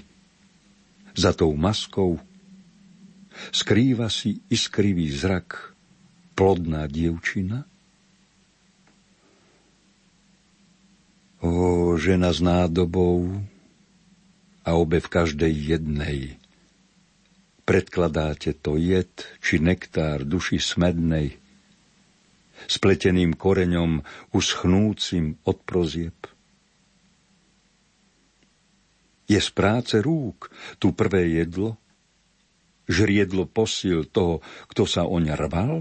za 1.11 1.35
tou 1.35 1.51
maskou, 1.59 2.15
skrýva 3.51 4.07
si 4.07 4.39
iskrivý 4.47 5.11
zrak 5.11 5.75
plodná 6.31 6.87
dievčina? 6.87 7.67
O, 11.43 11.99
žena 11.99 12.31
s 12.31 12.39
nádobou 12.39 13.43
a 14.63 14.71
obe 14.79 15.03
v 15.03 15.11
každej 15.11 15.75
jednej. 15.75 16.39
Predkladáte 17.67 18.55
to 18.55 18.79
jed 18.79 19.11
či 19.43 19.59
nektár 19.59 20.23
duši 20.23 20.63
smednej, 20.63 21.35
spleteným 22.71 23.35
koreňom 23.35 23.99
uschnúcim 24.31 25.35
od 25.43 25.59
prozieb– 25.67 26.15
je 29.27 29.39
z 29.39 29.49
práce 29.55 29.95
rúk 29.99 30.51
tu 30.77 30.91
prvé 30.91 31.29
jedlo? 31.31 31.79
Žriedlo 32.87 33.47
posil 33.47 34.03
toho, 34.03 34.43
kto 34.67 34.83
sa 34.83 35.07
oň 35.07 35.23
rval? 35.39 35.75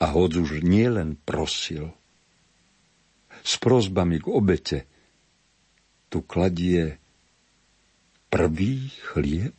A 0.00 0.04
hod 0.12 0.36
už 0.36 0.60
nielen 0.64 1.16
prosil. 1.16 1.92
S 3.40 3.56
prozbami 3.56 4.20
k 4.20 4.26
obete 4.28 4.78
tu 6.12 6.20
kladie 6.20 7.00
prvý 8.28 8.92
chlieb? 9.12 9.56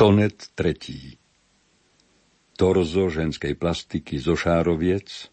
Sonet 0.00 0.56
tretí. 0.56 1.20
Torzo 2.56 3.12
ženskej 3.12 3.52
plastiky 3.52 4.16
zo 4.16 4.32
šároviec, 4.32 5.28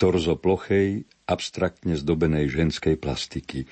torzo 0.00 0.32
plochej, 0.32 1.04
abstraktne 1.28 2.00
zdobenej 2.00 2.48
ženskej 2.48 2.96
plastiky, 2.96 3.68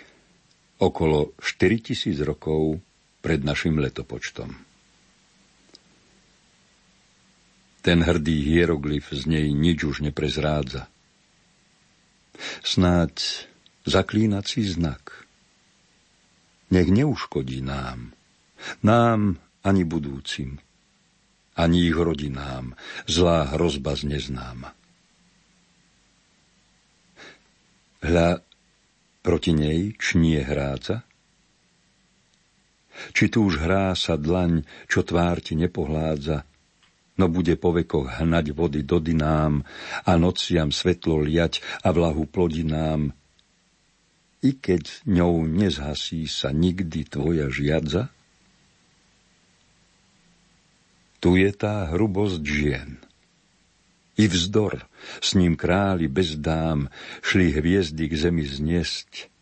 okolo 0.76 1.33
4000 1.40 2.20
rokov 2.20 2.85
pred 3.24 3.40
našim 3.40 3.80
letopočtom. 3.80 4.52
Ten 7.80 8.04
hrdý 8.04 8.44
hieroglyf 8.44 9.09
z 9.16 9.24
nej 9.24 9.48
nič 9.56 9.88
už 9.88 10.04
neprezrádza. 10.04 10.85
Snáď 12.61 13.48
zaklínací 13.88 14.68
znak. 14.68 15.24
Nech 16.68 16.92
neuškodí 16.92 17.64
nám. 17.64 18.12
Nám 18.85 19.40
ani 19.66 19.83
budúcim, 19.85 20.61
ani 21.57 21.88
ich 21.88 21.96
rodinám 21.96 22.79
zlá 23.05 23.53
hrozba 23.57 23.96
z 23.96 24.16
neznáma. 24.16 24.73
Hľa, 28.01 28.40
proti 29.20 29.53
nej 29.53 29.92
čnie 30.01 30.40
hrádza? 30.40 31.05
Či 33.12 33.33
tu 33.33 33.49
už 33.49 33.61
hrá 33.61 33.92
sa 33.96 34.16
dlaň, 34.16 34.64
čo 34.88 35.05
tvár 35.05 35.40
ti 35.44 35.57
nepohládza, 35.57 36.44
no 37.20 37.29
bude 37.29 37.57
po 37.61 37.77
vekoch 37.77 38.20
hnať 38.20 38.57
vody 38.57 38.81
do 38.85 38.96
dynám 38.96 39.64
a 40.09 40.12
nociam 40.16 40.73
svetlo 40.73 41.20
liať 41.20 41.61
a 41.85 41.92
vlahu 41.92 42.25
plodinám, 42.25 43.12
i 44.40 44.57
keď 44.57 45.05
ňou 45.05 45.44
nezhasí 45.44 46.25
sa 46.25 46.49
nikdy 46.49 47.05
tvoja 47.05 47.53
žiadza? 47.53 48.09
Tu 51.20 51.30
je 51.44 51.50
tá 51.52 51.88
hrubosť 51.92 52.42
žien. 52.42 52.90
I 54.16 54.28
vzdor, 54.28 54.85
s 55.20 55.33
ním 55.37 55.56
králi 55.56 56.09
bez 56.09 56.37
dám, 56.37 56.92
šli 57.24 57.56
hviezdy 57.56 58.04
k 58.09 58.14
zemi 58.16 58.44
zniesť 58.44 59.33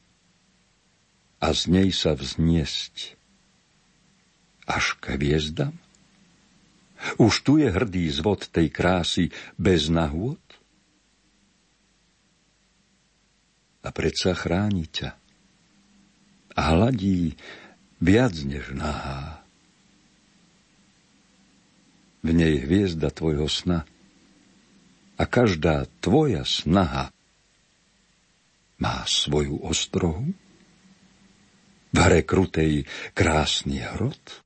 a 1.43 1.55
z 1.55 1.63
nej 1.71 1.89
sa 1.91 2.15
vzniesť 2.15 3.19
až 4.67 4.99
k 4.99 5.19
hviezdam? 5.19 5.75
Už 7.19 7.47
tu 7.47 7.63
je 7.63 7.71
hrdý 7.71 8.11
zvod 8.11 8.51
tej 8.51 8.71
krásy 8.75 9.31
bez 9.55 9.87
nahôd? 9.87 10.39
a 13.89 13.89
predsa 13.89 14.37
chráni 14.37 14.85
ťa. 14.85 15.17
A 16.59 16.61
hladí 16.77 17.39
viac 18.03 18.37
než 18.45 18.75
nahá. 18.77 19.38
V 22.19 22.29
nej 22.35 22.59
hviezda 22.63 23.15
tvojho 23.15 23.47
sna 23.47 23.87
a 25.19 25.25
každá 25.27 25.87
tvoja 26.03 26.43
snaha 26.43 27.11
má 28.79 29.03
svoju 29.07 29.59
ostrohu? 29.63 30.35
V 31.89 31.97
hre 31.97 32.23
krutej 32.23 32.87
krásny 33.15 33.83
hrot? 33.83 34.43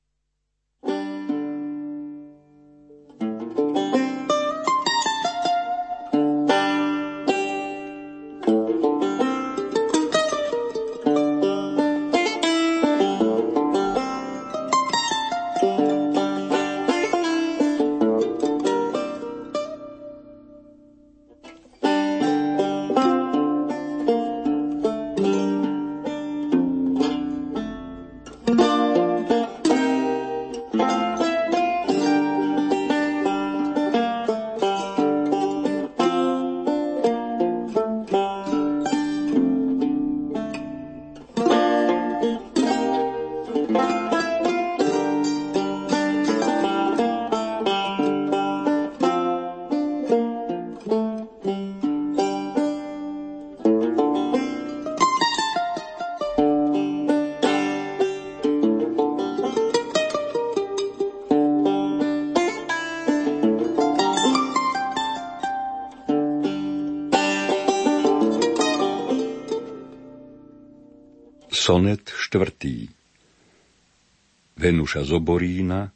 Venuša 74.93 75.09
z 75.09 75.17
Oborína 75.17 75.89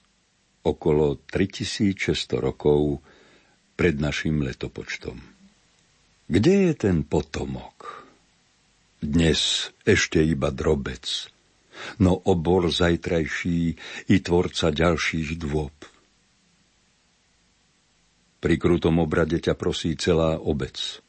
okolo 0.65 1.21
3600 1.29 2.33
rokov 2.41 2.97
pred 3.77 3.93
našim 4.01 4.41
letopočtom. 4.41 5.21
Kde 6.25 6.53
je 6.65 6.73
ten 6.73 7.05
potomok? 7.05 8.09
Dnes 8.97 9.69
ešte 9.85 10.17
iba 10.25 10.49
drobec, 10.49 11.29
no 12.01 12.17
obor 12.25 12.73
zajtrajší 12.73 13.77
i 14.09 14.15
tvorca 14.17 14.73
ďalších 14.73 15.37
dôb. 15.37 15.77
Pri 18.41 18.55
krutom 18.57 18.97
obrade 18.97 19.37
ťa 19.37 19.53
prosí 19.53 19.93
celá 19.93 20.41
obec. 20.41 21.05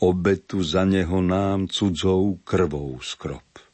Obetu 0.00 0.64
za 0.64 0.88
neho 0.88 1.20
nám 1.20 1.68
cudzou 1.68 2.40
krvou 2.48 2.96
skrop. 3.04 3.69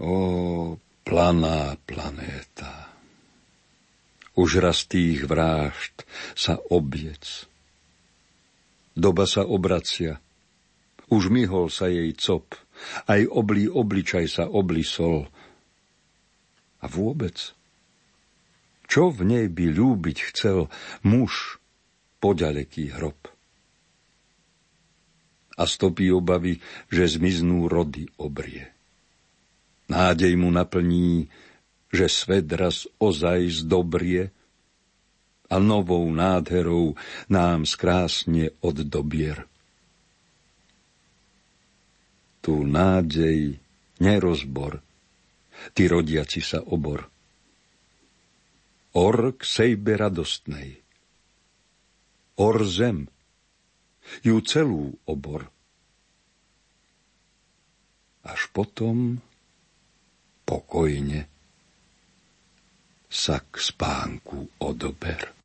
Ó, 0.00 0.80
planá 1.04 1.76
planéta, 1.84 2.88
už 4.32 4.64
raz 4.64 4.88
tých 4.88 5.28
vrážd 5.28 6.08
sa 6.32 6.56
obiec. 6.72 7.44
Doba 8.96 9.28
sa 9.28 9.44
obracia, 9.44 10.16
už 11.12 11.28
myhol 11.28 11.68
sa 11.68 11.92
jej 11.92 12.16
cop, 12.16 12.48
aj 13.12 13.28
oblý 13.28 13.68
obličaj 13.68 14.24
sa 14.24 14.44
oblisol. 14.48 15.28
A 16.80 16.88
vôbec, 16.88 17.52
čo 18.88 19.12
v 19.12 19.20
nej 19.28 19.46
by 19.52 19.68
ľúbiť 19.68 20.32
chcel 20.32 20.72
muž, 21.04 21.60
poďaleký 22.24 22.96
hrob? 22.96 23.20
A 25.60 25.68
stopí 25.68 26.08
obavy, 26.08 26.56
že 26.88 27.20
zmiznú 27.20 27.68
rody 27.68 28.08
obrie. 28.16 28.79
Nádej 29.90 30.38
mu 30.38 30.54
naplní, 30.54 31.26
že 31.90 32.06
svet 32.06 32.46
raz 32.54 32.86
ozaj 33.02 33.66
zdobrie 33.66 34.30
a 35.50 35.58
novou 35.58 36.06
nádherou 36.06 36.94
nám 37.26 37.66
skrásne 37.66 38.54
oddobier. 38.62 39.50
Tu 42.38 42.54
nádej, 42.54 43.58
nerozbor, 43.98 44.78
ty 45.74 45.90
rodiaci 45.90 46.38
sa 46.38 46.62
obor. 46.62 47.10
Or 48.94 49.34
k 49.34 49.42
sejbe 49.42 49.98
radostnej, 49.98 50.78
or 52.38 52.62
zem, 52.62 53.10
ju 54.22 54.38
celú 54.46 54.94
obor. 55.02 55.50
Až 58.22 58.46
potom 58.54 59.18
pokojne 60.50 61.30
sa 63.06 63.38
k 63.38 63.54
spánku 63.54 64.58
odober. 64.58 65.39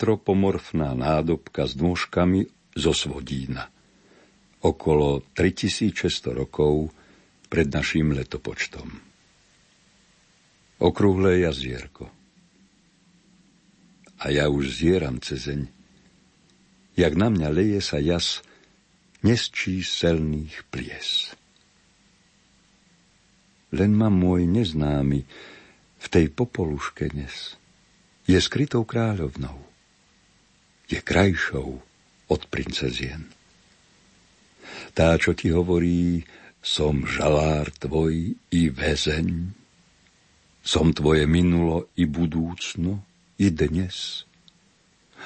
Antropomorfná 0.00 0.96
nádobka 0.96 1.68
s 1.68 1.76
nôžkami 1.76 2.48
zo 2.72 2.96
Svodína. 2.96 3.68
Okolo 4.64 5.20
3600 5.36 6.40
rokov 6.40 6.88
pred 7.52 7.68
naším 7.68 8.16
letopočtom. 8.16 8.88
Okrúhle 10.80 11.44
jazierko. 11.44 12.08
A 14.24 14.32
ja 14.32 14.48
už 14.48 14.72
zieram 14.72 15.20
cezeň, 15.20 15.68
jak 16.96 17.12
na 17.12 17.28
mňa 17.28 17.48
leje 17.52 17.84
sa 17.84 18.00
jas 18.00 18.40
nesčíselných 19.20 20.64
plies. 20.72 21.36
Len 23.76 23.92
ma 23.92 24.08
môj 24.08 24.48
neznámy 24.48 25.28
v 26.00 26.06
tej 26.08 26.32
popoluške 26.32 27.12
dnes 27.12 27.52
je 28.24 28.40
skrytou 28.40 28.88
kráľovnou. 28.88 29.69
Je 30.90 30.98
krajšou 30.98 31.78
od 32.26 32.42
princezien. 32.50 33.30
Tá, 34.90 35.14
čo 35.14 35.38
ti 35.38 35.54
hovorí, 35.54 36.26
Som 36.60 37.08
žalár 37.08 37.72
tvoj 37.72 38.36
i 38.36 38.62
väzeň, 38.68 39.48
som 40.60 40.92
tvoje 40.92 41.24
minulo 41.24 41.88
i 41.96 42.04
budúcno, 42.04 43.00
i 43.40 43.48
dnes. 43.48 44.28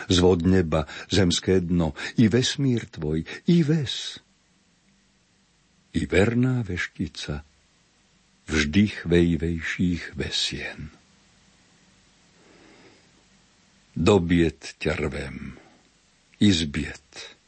Zvod 0.07 0.47
neba, 0.47 0.87
zemské 1.11 1.59
dno, 1.59 1.91
i 2.23 2.31
vesmír 2.31 2.87
tvoj, 2.87 3.27
i 3.51 3.67
ves. 3.67 4.23
I 5.91 6.07
verná 6.07 6.63
veštica, 6.63 7.43
vždy 8.47 8.85
chvejvejších 8.95 10.15
vesien. 10.15 10.95
Dobiet 13.95 14.75
ťa 14.83 14.99
rvem, 14.99 15.55
izbiet. 16.43 17.39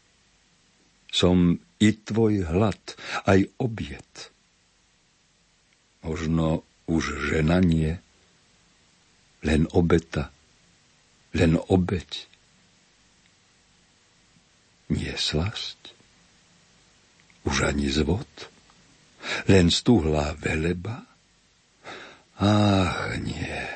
Som 1.10 1.58
i 1.82 1.90
tvoj 1.90 2.46
hlad, 2.46 2.94
aj 3.26 3.50
obiet. 3.58 4.30
Možno 6.06 6.62
už 6.86 7.34
žena 7.34 7.58
nie, 7.58 7.98
len 9.42 9.66
obeta, 9.74 10.30
len 11.34 11.58
obeť. 11.58 12.30
Nie 14.86 15.18
slasť, 15.18 15.90
už 17.42 17.74
ani 17.74 17.90
zvod, 17.90 18.30
len 19.50 19.74
stuhlá 19.74 20.38
veleba. 20.38 21.02
Ach, 22.38 23.18
nie. 23.18 23.66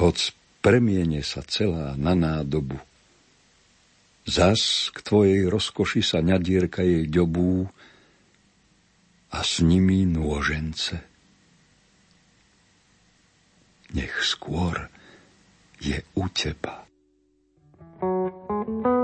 Hoď 0.00 0.32
premiene 0.66 1.22
sa 1.22 1.46
celá 1.46 1.94
na 1.94 2.18
nádobu. 2.18 2.74
Zas 4.26 4.90
k 4.90 4.98
tvojej 4.98 5.46
rozkoši 5.46 6.02
sa 6.02 6.18
nadierka 6.18 6.82
jej 6.82 7.06
ďobú 7.06 7.70
a 9.30 9.38
s 9.46 9.62
nimi 9.62 10.02
nôžence 10.02 10.98
nech 13.94 14.10
skôr 14.26 14.90
je 15.78 16.02
u 16.18 16.26
teba. 16.34 16.82
Sonet 18.02 18.95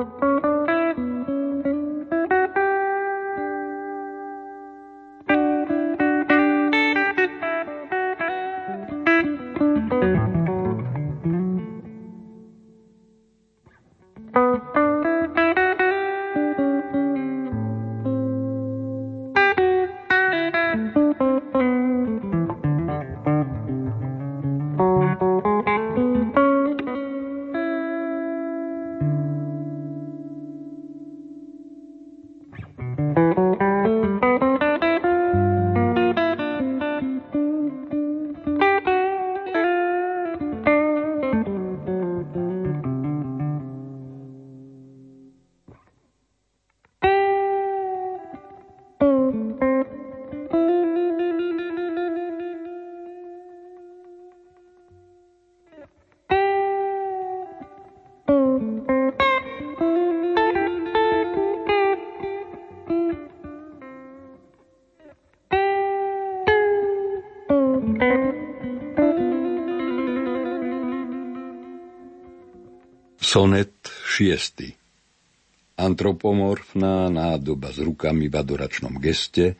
6. 74.22 75.82
Antropomorfná 75.82 77.10
nádoba 77.10 77.74
s 77.74 77.82
rukami 77.82 78.30
v 78.30 78.38
adoračnom 78.38 79.02
geste 79.02 79.58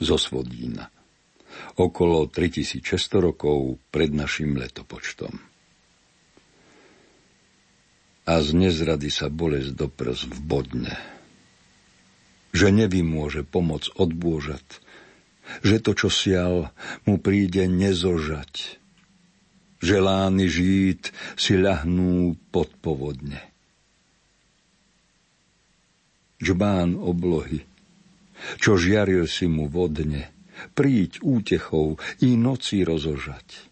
zo 0.00 0.16
Svodína. 0.16 0.88
Okolo 1.76 2.24
3600 2.24 2.80
rokov 3.20 3.76
pred 3.92 4.08
našim 4.08 4.56
letopočtom. 4.56 5.36
A 8.24 8.34
z 8.40 8.48
nezrady 8.56 9.12
sa 9.12 9.28
bolesť 9.28 9.76
do 9.76 9.92
prs 9.92 10.24
v 10.24 10.38
bodne. 10.48 10.96
Že 12.56 12.88
nevymôže 12.88 13.44
pomoc 13.44 13.92
odbôžať, 14.00 14.64
že 15.60 15.76
to, 15.76 15.92
čo 15.92 16.08
sial, 16.08 16.72
mu 17.04 17.20
príde 17.20 17.68
nezožať, 17.68 18.80
želány 19.84 20.48
žít 20.48 21.12
si 21.36 21.60
ľahnú 21.60 22.40
pod 22.48 22.72
povodne. 22.80 23.49
Džbán 26.40 26.96
oblohy, 26.96 27.62
čo 28.56 28.80
žiaril 28.80 29.28
si 29.28 29.44
mu 29.44 29.68
vodne, 29.68 30.32
príď 30.72 31.20
útechou 31.20 32.00
i 32.24 32.36
noci 32.36 32.80
rozožať. 32.84 33.68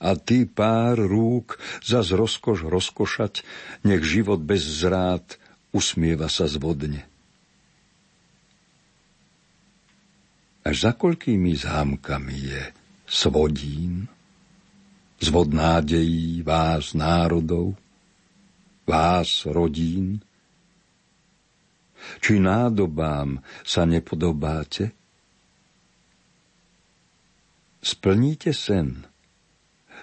A 0.00 0.16
ty 0.16 0.48
pár 0.48 0.96
rúk 0.96 1.60
zas 1.84 2.14
rozkoš 2.14 2.64
rozkošať, 2.64 3.44
nech 3.84 4.00
život 4.00 4.40
bez 4.40 4.64
zrád 4.64 5.36
usmieva 5.74 6.32
sa 6.32 6.48
zvodne. 6.48 7.04
Až 10.64 10.76
za 10.88 10.92
koľkými 10.96 11.52
zámkami 11.52 12.36
je 12.48 12.62
svodín? 13.04 14.08
zvod 15.20 15.52
nádejí 15.52 16.42
vás 16.42 16.96
národov, 16.96 17.76
vás 18.88 19.44
rodín? 19.44 20.24
Či 22.18 22.42
nádobám 22.42 23.38
sa 23.62 23.86
nepodobáte? 23.86 24.90
Splníte 27.80 28.50
sen. 28.50 29.06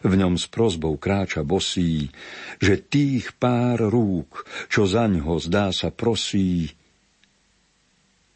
V 0.02 0.14
ňom 0.14 0.38
s 0.38 0.46
prozbou 0.48 0.96
kráča 0.96 1.42
bosí, 1.42 2.14
že 2.62 2.78
tých 2.78 3.34
pár 3.36 3.82
rúk, 3.90 4.46
čo 4.70 4.86
zaňho 4.86 5.42
zdá 5.42 5.74
sa 5.74 5.90
prosí, 5.90 6.70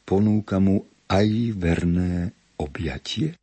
ponúka 0.06 0.58
mu 0.58 0.84
aj 1.08 1.30
verné 1.56 2.34
objatie? 2.58 3.38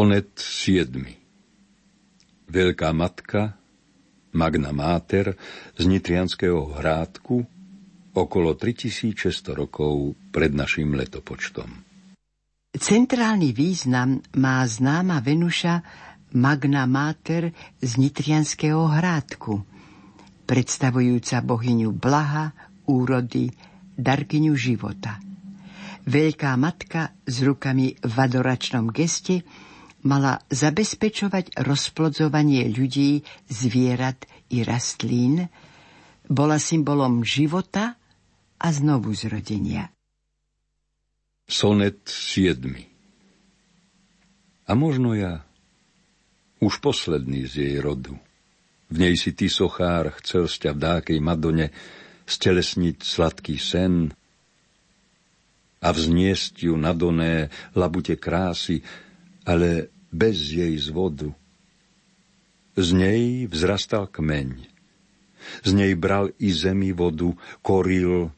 Sonet 0.00 0.32
7. 0.32 0.96
Veľká 2.48 2.88
matka, 2.96 3.52
Magna 4.32 4.72
Mater 4.72 5.36
z 5.76 5.84
Nitrianského 5.84 6.72
hrádku 6.72 7.44
okolo 8.16 8.56
3600 8.56 9.52
rokov 9.52 10.16
pred 10.32 10.56
našim 10.56 10.96
letopočtom. 10.96 11.68
Centrálny 12.72 13.52
význam 13.52 14.24
má 14.40 14.64
známa 14.64 15.20
Venuša 15.20 15.84
Magna 16.32 16.88
Mater 16.88 17.52
z 17.84 17.90
Nitrianského 18.00 18.80
hrádku, 18.80 19.60
predstavujúca 20.48 21.44
bohyňu 21.44 21.92
blaha, 21.92 22.56
úrody, 22.88 23.52
darkyňu 24.00 24.56
života– 24.56 25.20
Veľká 26.00 26.56
matka 26.56 27.12
s 27.28 27.44
rukami 27.44 27.92
v 28.00 28.14
adoračnom 28.16 28.88
geste 28.88 29.44
mala 30.06 30.40
zabezpečovať 30.48 31.60
rozplodzovanie 31.60 32.68
ľudí, 32.72 33.24
zvierat 33.48 34.24
i 34.50 34.64
rastlín, 34.64 35.48
bola 36.30 36.62
symbolom 36.62 37.26
života 37.26 37.98
a 38.60 38.66
znovu 38.70 39.12
zrodenia. 39.16 39.90
Sonet 41.50 42.06
7 42.06 42.62
A 44.68 44.72
možno 44.78 45.18
ja, 45.18 45.42
už 46.62 46.78
posledný 46.78 47.50
z 47.50 47.54
jej 47.66 47.76
rodu, 47.82 48.14
v 48.90 48.96
nej 49.06 49.14
si 49.14 49.30
ty, 49.30 49.46
sochár, 49.46 50.14
chcel 50.22 50.50
sťa 50.50 50.70
v 50.74 50.82
dákej 50.82 51.18
Madone 51.22 51.70
stelesniť 52.26 53.02
sladký 53.02 53.54
sen 53.58 54.10
a 55.80 55.88
vzniesť 55.90 56.66
ju 56.70 56.74
na 56.74 56.90
doné 56.90 57.50
labute 57.74 58.18
krásy, 58.18 58.82
ale 59.46 59.92
bez 60.10 60.36
jej 60.50 60.74
zvodu. 60.80 61.30
Z 62.74 62.88
nej 62.96 63.46
vzrastal 63.46 64.10
kmeň. 64.10 64.66
Z 65.64 65.70
nej 65.72 65.92
bral 65.96 66.32
i 66.36 66.52
zemi 66.52 66.92
vodu, 66.92 67.32
koril 67.64 68.28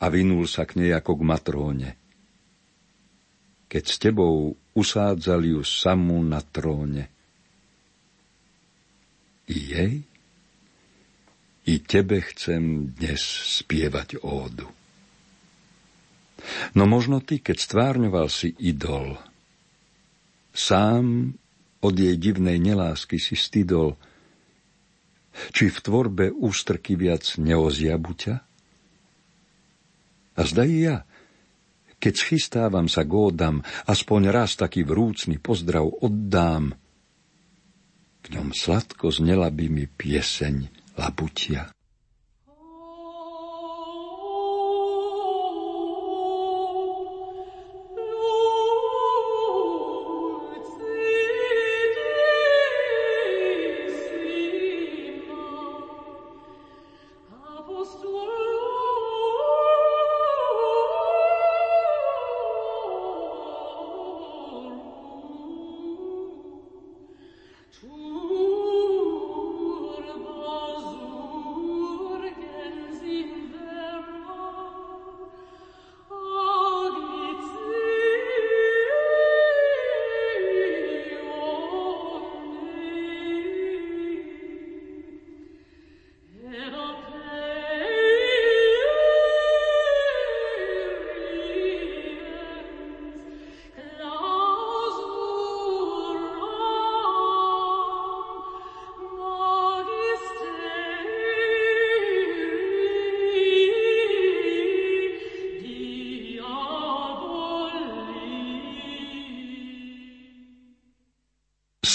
a 0.00 0.04
vinul 0.08 0.44
sa 0.44 0.64
k 0.68 0.80
nej 0.80 0.90
ako 0.92 1.20
k 1.20 1.22
matróne. 1.24 1.90
Keď 3.70 3.84
s 3.86 3.96
tebou 4.02 4.58
usádzali 4.74 5.54
ju 5.54 5.62
samú 5.62 6.18
na 6.24 6.42
tróne. 6.42 7.06
I 9.50 9.56
jej? 9.56 9.94
I 11.70 11.74
tebe 11.84 12.18
chcem 12.24 12.94
dnes 12.98 13.22
spievať 13.62 14.18
ódu. 14.24 14.66
No 16.72 16.88
možno 16.88 17.20
ty, 17.20 17.38
keď 17.38 17.56
stvárňoval 17.60 18.32
si 18.32 18.56
idol, 18.58 19.20
sám 20.60 21.32
od 21.80 21.94
jej 21.96 22.20
divnej 22.20 22.60
nelásky 22.60 23.16
si 23.16 23.32
stydol, 23.32 23.96
či 25.56 25.72
v 25.72 25.78
tvorbe 25.80 26.26
ústrky 26.28 27.00
viac 27.00 27.40
neoziabu 27.40 28.12
ťa? 28.12 28.36
A 30.36 30.40
zdaj 30.44 30.68
ja, 30.68 30.96
keď 32.00 32.14
schystávam 32.16 32.88
sa 32.88 33.04
gódam, 33.04 33.64
aspoň 33.88 34.32
raz 34.32 34.56
taký 34.56 34.84
vrúcný 34.84 35.40
pozdrav 35.40 35.84
oddám. 36.00 36.76
V 38.20 38.26
ňom 38.36 38.52
sladko 38.52 39.08
znela 39.12 39.48
by 39.48 39.66
mi 39.68 39.84
pieseň 39.88 40.68
labutia. 40.96 41.72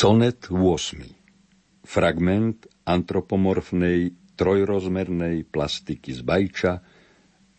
Sonet 0.05 0.53
8. 0.53 1.81
Fragment 1.81 2.69
antropomorfnej 2.85 4.13
trojrozmernej 4.37 5.49
plastiky 5.49 6.13
z 6.13 6.21
Bajča 6.21 6.77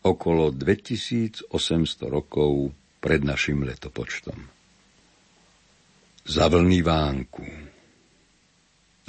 okolo 0.06 0.54
2800 0.54 1.50
rokov 2.06 2.70
pred 3.02 3.26
našim 3.26 3.66
letopočtom. 3.66 4.38
Za 6.22 6.46
vlny 6.46 6.86
vánku, 6.86 7.50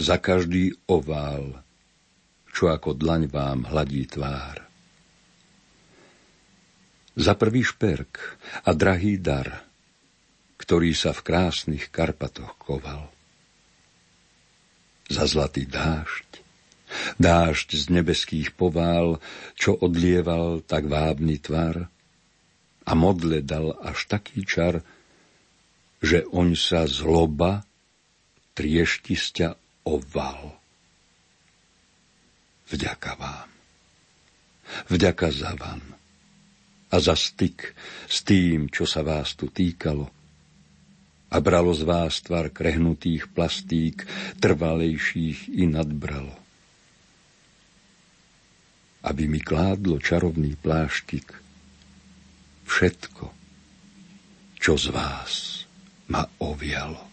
za 0.01 0.17
každý 0.17 0.73
ovál, 0.89 1.61
čo 2.49 2.73
ako 2.73 2.97
dlaň 2.97 3.29
vám 3.29 3.69
hladí 3.69 4.01
tvár. 4.09 4.65
Za 7.13 7.37
prvý 7.37 7.61
šperk 7.61 8.17
a 8.65 8.73
drahý 8.73 9.21
dar, 9.21 9.61
ktorý 10.57 10.89
sa 10.97 11.13
v 11.13 11.21
krásnych 11.21 11.93
Karpatoch 11.93 12.57
koval 12.57 13.13
za 15.07 15.23
zlatý 15.27 15.67
dážď. 15.67 16.43
Dážď 17.19 17.69
z 17.75 17.85
nebeských 17.91 18.55
povál, 18.55 19.19
čo 19.59 19.75
odlieval 19.75 20.63
tak 20.63 20.87
vábny 20.87 21.39
tvar 21.43 21.91
a 22.87 22.91
modle 22.95 23.43
dal 23.43 23.75
až 23.83 24.07
taký 24.07 24.47
čar, 24.47 24.79
že 25.99 26.23
oň 26.31 26.55
sa 26.55 26.87
zloba 26.87 27.67
trieštisťa 28.55 29.47
oval. 29.83 30.55
Vďaka 32.71 33.11
vám. 33.19 33.49
Vďaka 34.91 35.27
za 35.31 35.51
van 35.55 35.83
a 36.91 36.95
za 36.99 37.15
styk 37.15 37.75
s 38.07 38.23
tým, 38.23 38.71
čo 38.71 38.87
sa 38.87 39.03
vás 39.03 39.35
tu 39.35 39.51
týkalo 39.51 40.16
a 41.27 41.37
bralo 41.43 41.75
z 41.75 41.83
vás 41.83 42.23
tvar 42.23 42.47
krehnutých 42.47 43.27
plastík, 43.31 44.07
trvalejších 44.39 45.51
i 45.51 45.67
nadbralo. 45.67 46.35
Aby 49.03 49.27
mi 49.27 49.39
kládlo 49.39 49.99
čarovný 49.99 50.55
pláštik 50.59 51.31
všetko, 52.67 53.31
čo 54.59 54.73
z 54.75 54.87
vás 54.91 55.63
ma 56.11 56.27
ovialo. 56.39 57.06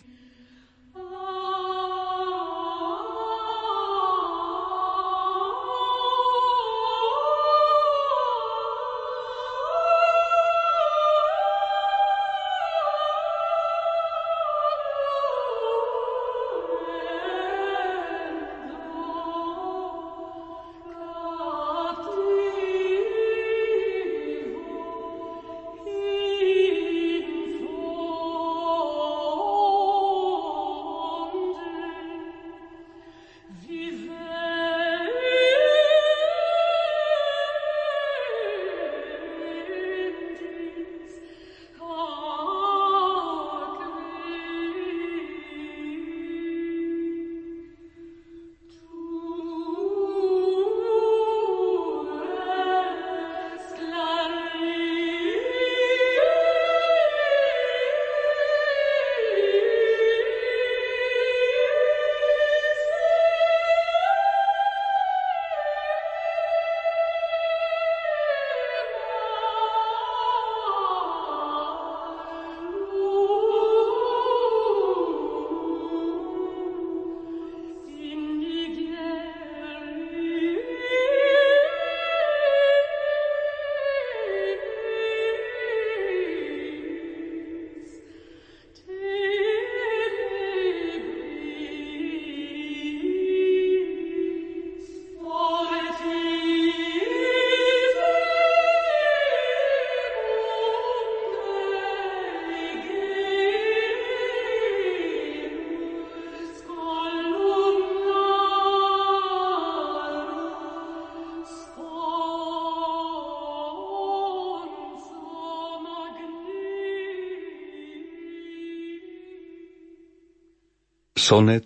Sonet 121.24 121.64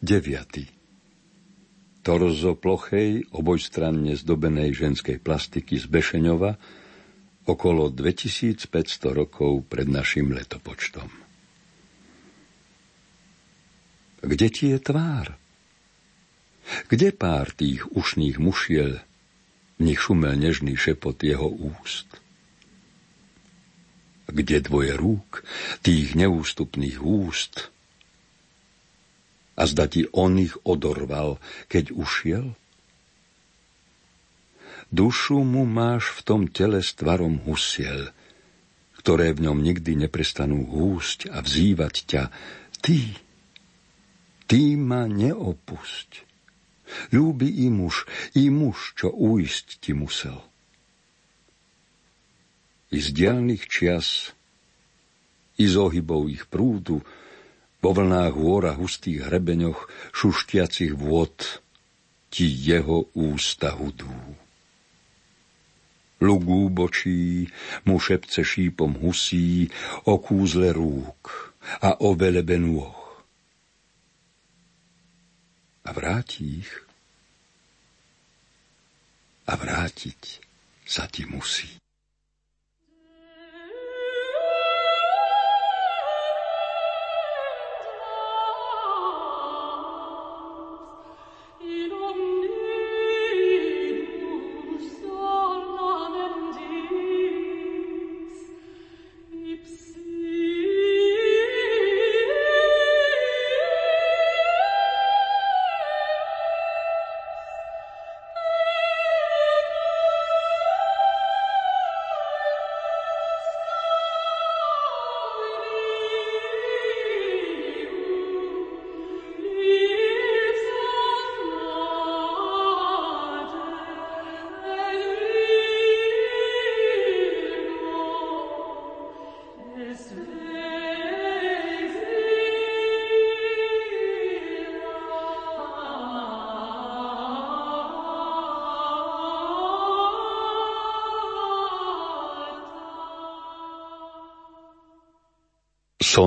9. 0.00 2.00
Torzo 2.00 2.56
plochej, 2.56 3.28
obojstranne 3.28 4.16
zdobenej 4.16 4.72
ženskej 4.72 5.20
plastiky 5.20 5.76
z 5.76 5.84
Bešeňova, 5.84 6.56
okolo 7.44 7.92
2500 7.92 8.72
rokov 9.12 9.68
pred 9.68 9.84
našim 9.84 10.32
letopočtom. 10.32 11.12
Kde 14.24 14.48
ti 14.48 14.72
je 14.72 14.80
tvár? 14.80 15.36
Kde 16.88 17.12
pár 17.12 17.52
tých 17.52 17.84
ušných 17.92 18.40
mušiel, 18.40 19.04
v 19.76 19.92
nich 19.92 20.00
šumel 20.00 20.40
nežný 20.40 20.72
šepot 20.72 21.20
jeho 21.20 21.52
úst? 21.52 22.16
Kde 24.24 24.64
dvoje 24.64 24.96
rúk, 24.96 25.44
tých 25.84 26.16
neústupných 26.16 27.04
úst, 27.04 27.65
a 29.66 29.74
zda 29.74 29.90
ti 29.90 30.06
on 30.14 30.38
ich 30.38 30.54
odorval, 30.62 31.42
keď 31.66 31.90
ušiel? 31.90 32.54
Dušu 34.94 35.42
mu 35.42 35.66
máš 35.66 36.14
v 36.14 36.20
tom 36.22 36.42
tele 36.46 36.78
s 36.78 36.94
tvarom 36.94 37.42
husiel, 37.42 38.14
ktoré 39.02 39.34
v 39.34 39.50
ňom 39.50 39.58
nikdy 39.58 39.98
neprestanú 39.98 40.62
húsť 40.70 41.34
a 41.34 41.42
vzývať 41.42 41.94
ťa. 42.06 42.22
Ty, 42.78 42.98
ty 44.46 44.78
ma 44.78 45.10
neopusť. 45.10 46.22
Ľúbi 47.10 47.66
i 47.66 47.66
muž, 47.66 48.06
i 48.38 48.46
muž, 48.46 48.94
čo 48.94 49.10
uísť 49.10 49.82
ti 49.82 49.90
musel. 49.90 50.38
I 52.94 53.02
z 53.02 53.10
dielných 53.10 53.66
čias, 53.66 54.30
i 55.58 55.66
z 55.66 55.74
ohybov 55.74 56.30
ich 56.30 56.46
prúdu, 56.46 57.02
po 57.86 57.94
vlnách 57.94 58.34
hôr 58.34 58.66
a 58.66 58.74
hustých 58.74 59.30
hrebeňoch 59.30 59.86
šuštiacich 60.10 60.98
vôd 60.98 61.62
ti 62.34 62.50
jeho 62.50 63.14
ústa 63.14 63.78
hudú. 63.78 64.10
Lugú 66.18 66.66
bočí 66.66 67.46
mu 67.86 68.02
šepce 68.02 68.42
šípom 68.42 68.98
husí 68.98 69.70
o 70.02 70.18
kúzle 70.18 70.74
rúk 70.74 71.54
a 71.78 72.02
o 72.02 72.18
velebe 72.18 72.58
nôh. 72.58 73.22
A 75.86 75.94
vráti 75.94 76.66
ich. 76.66 76.72
A 79.46 79.54
vrátiť 79.54 80.42
sa 80.82 81.06
ti 81.06 81.22
musí. 81.22 81.85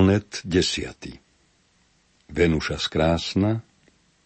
Sonet 0.10 0.41
10. 0.41 1.22
Venuša 2.34 2.82
skrásna, 2.82 3.62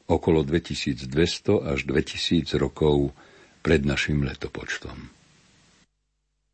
okolo 0.07 0.39
2200 0.47 1.11
až 1.59 1.84
2000 1.84 2.55
rokov 2.55 3.11
pred 3.59 3.84
našim 3.84 4.23
letopočtom. 4.23 4.95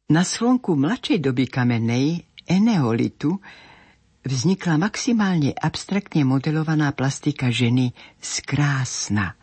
Na 0.09 0.25
slonku 0.25 0.73
mladšej 0.73 1.21
doby 1.21 1.45
kamennej, 1.45 2.25
eneolitu, 2.49 3.38
vznikla 4.25 4.82
maximálne 4.82 5.53
abstraktne 5.53 6.25
modelovaná 6.25 6.89
plastika 6.97 7.53
ženy 7.53 7.93
skrásna. 8.17 9.38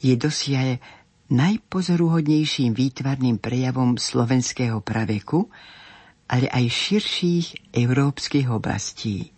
Je 0.00 0.16
dosiaľ 0.16 0.80
najpozoruhodnejším 1.28 2.72
výtvarným 2.72 3.36
prejavom 3.44 4.00
slovenského 4.00 4.80
praveku, 4.80 5.52
ale 6.30 6.46
aj 6.46 6.64
širších 6.70 7.74
európskych 7.74 8.46
oblastí. 8.46 9.34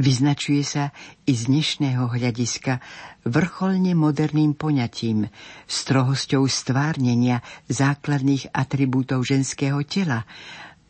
Vyznačuje 0.00 0.64
sa 0.64 0.96
i 1.28 1.34
z 1.36 1.50
dnešného 1.50 2.08
hľadiska 2.08 2.80
vrcholne 3.26 3.92
moderným 3.92 4.56
poňatím, 4.56 5.28
strohosťou 5.68 6.46
stvárnenia 6.48 7.44
základných 7.68 8.54
atribútov 8.54 9.28
ženského 9.28 9.82
tela 9.84 10.24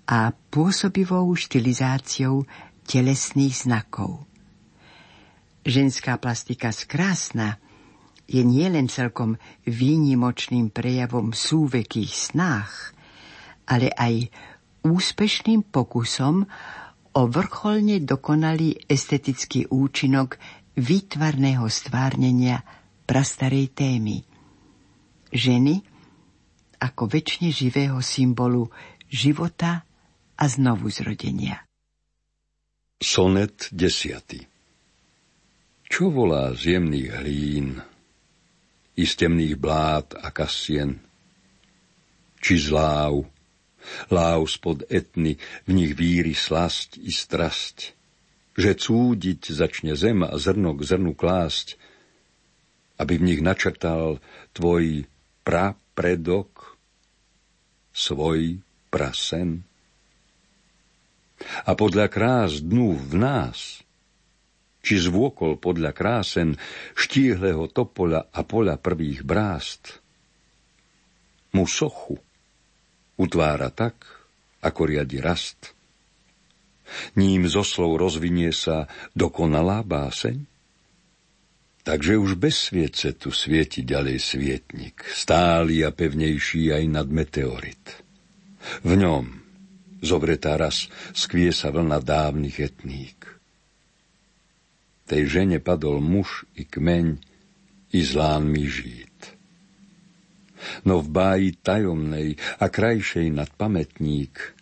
a 0.07 0.31
pôsobivou 0.31 1.27
štilizáciou 1.35 2.47
telesných 2.87 3.67
znakov. 3.67 4.31
Ženská 5.67 6.15
plastika 6.21 6.71
skrásna 6.71 7.59
je 8.31 8.47
nielen 8.47 8.87
celkom 8.87 9.43
výnimočným 9.67 10.71
prejavom 10.71 11.35
súvekých 11.35 12.15
snách, 12.15 12.95
ale 13.67 13.91
aj 13.91 14.31
úspešným 14.87 15.67
pokusom 15.69 16.47
o 17.11 17.23
vrcholne 17.27 18.01
dokonalý 18.03 18.87
estetický 18.87 19.67
účinok 19.69 20.39
výtvarného 20.79 21.67
stvárnenia 21.67 22.63
prastarej 23.05 23.75
témy. 23.75 24.23
Ženy 25.31 25.83
ako 26.81 27.03
väčšine 27.11 27.51
živého 27.53 27.99
symbolu 28.01 28.71
života 29.11 29.85
a 30.39 30.45
znovu 30.49 30.89
zrodenia. 30.89 31.67
Sonet 33.01 33.69
10. 33.73 34.47
Čo 35.91 36.05
volá 36.15 36.55
z 36.55 36.79
jemných 36.79 37.11
hlín, 37.21 37.83
i 39.01 39.03
z 39.09 39.13
temných 39.17 39.57
blát 39.57 40.13
a 40.15 40.29
kasien, 40.31 41.01
či 42.41 42.61
láv 42.69 43.25
spod 44.47 44.87
etny, 44.89 45.37
v 45.67 45.71
nich 45.71 45.93
víry 45.97 46.37
slasť 46.37 47.01
i 47.01 47.11
strasť, 47.11 47.77
že 48.57 48.71
cúdiť 48.77 49.51
začne 49.51 49.97
zem 49.97 50.23
a 50.27 50.35
zrno 50.37 50.77
k 50.77 50.85
zrnu 50.85 51.13
klásť, 51.17 51.81
aby 53.01 53.17
v 53.17 53.27
nich 53.33 53.41
načrtal 53.41 54.21
tvoj 54.53 55.09
prapredok, 55.41 56.77
svoj 57.97 58.61
prasen. 58.93 59.65
A 61.65 61.73
podľa 61.73 62.13
krás 62.13 62.61
dnu 62.61 63.01
v 63.01 63.15
nás, 63.17 63.81
či 64.85 65.01
zvôkol 65.01 65.57
podľa 65.57 65.97
krásen 65.97 66.61
štíhleho 66.93 67.69
topola 67.73 68.29
a 68.29 68.41
pola 68.45 68.77
prvých 68.77 69.25
brást, 69.25 70.05
mu 71.57 71.65
sochu 71.65 72.21
utvára 73.21 73.69
tak, 73.69 74.01
ako 74.65 74.89
riadi 74.89 75.21
rast. 75.21 75.77
Ním 77.15 77.47
zo 77.47 77.63
slov 77.63 78.01
rozvinie 78.01 78.51
sa 78.51 78.89
dokonalá 79.13 79.85
báseň? 79.85 80.49
Takže 81.81 82.17
už 82.21 82.37
bez 82.37 82.69
sviece 82.69 83.17
tu 83.17 83.33
svieti 83.33 83.85
ďalej 83.85 84.19
svietnik, 84.21 85.01
stály 85.13 85.81
a 85.81 85.93
pevnejší 85.93 86.73
aj 86.77 86.85
nad 86.89 87.09
meteorit. 87.09 88.05
V 88.85 89.01
ňom 89.01 89.25
zobretá 90.05 90.61
raz 90.61 90.93
skvie 91.17 91.53
sa 91.57 91.73
vlna 91.73 92.05
dávnych 92.05 92.57
etník. 92.61 93.25
Tej 95.09 95.41
žene 95.41 95.59
padol 95.59 96.05
muž 96.05 96.45
i 96.55 96.69
kmeň, 96.69 97.17
i 97.97 98.01
zlán 98.05 98.47
mi 98.47 98.69
žít 98.69 99.40
no 100.85 101.01
v 101.01 101.09
báji 101.09 101.51
tajomnej 101.63 102.37
a 102.61 102.67
krajšej 102.69 103.31
nad 103.31 103.51
pamätník. 103.55 104.59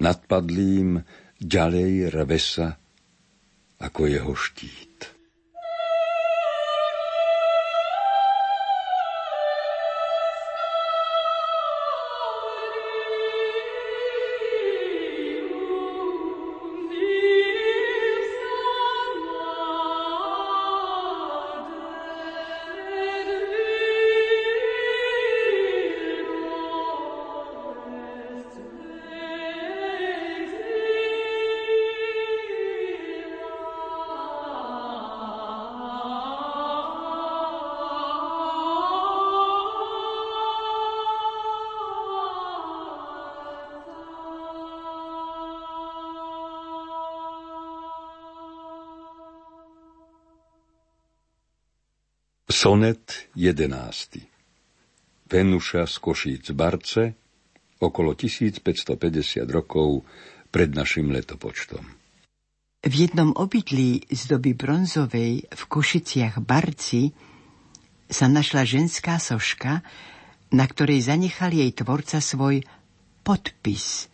Nad 0.00 0.18
padlým 0.26 1.00
ďalej 1.38 2.10
rve 2.10 2.38
sa 2.42 2.74
ako 3.78 4.00
jeho 4.10 4.34
štít. 4.34 5.13
Sonet 52.64 53.28
11. 53.36 54.24
Venuša 55.28 55.84
z 55.84 55.96
Košíc 56.00 56.48
Barce 56.56 57.12
okolo 57.76 58.16
1550 58.16 59.44
rokov 59.52 60.00
pred 60.48 60.72
našim 60.72 61.12
letopočtom. 61.12 61.84
V 62.80 62.92
jednom 62.96 63.36
obydlí 63.36 64.08
z 64.08 64.22
doby 64.32 64.56
bronzovej 64.56 65.44
v 65.44 65.62
Košiciach 65.68 66.40
Barci 66.40 67.12
sa 68.08 68.32
našla 68.32 68.64
ženská 68.64 69.20
soška, 69.20 69.84
na 70.56 70.64
ktorej 70.64 71.04
zanechal 71.04 71.52
jej 71.52 71.68
tvorca 71.68 72.16
svoj 72.16 72.64
podpis. 73.20 74.08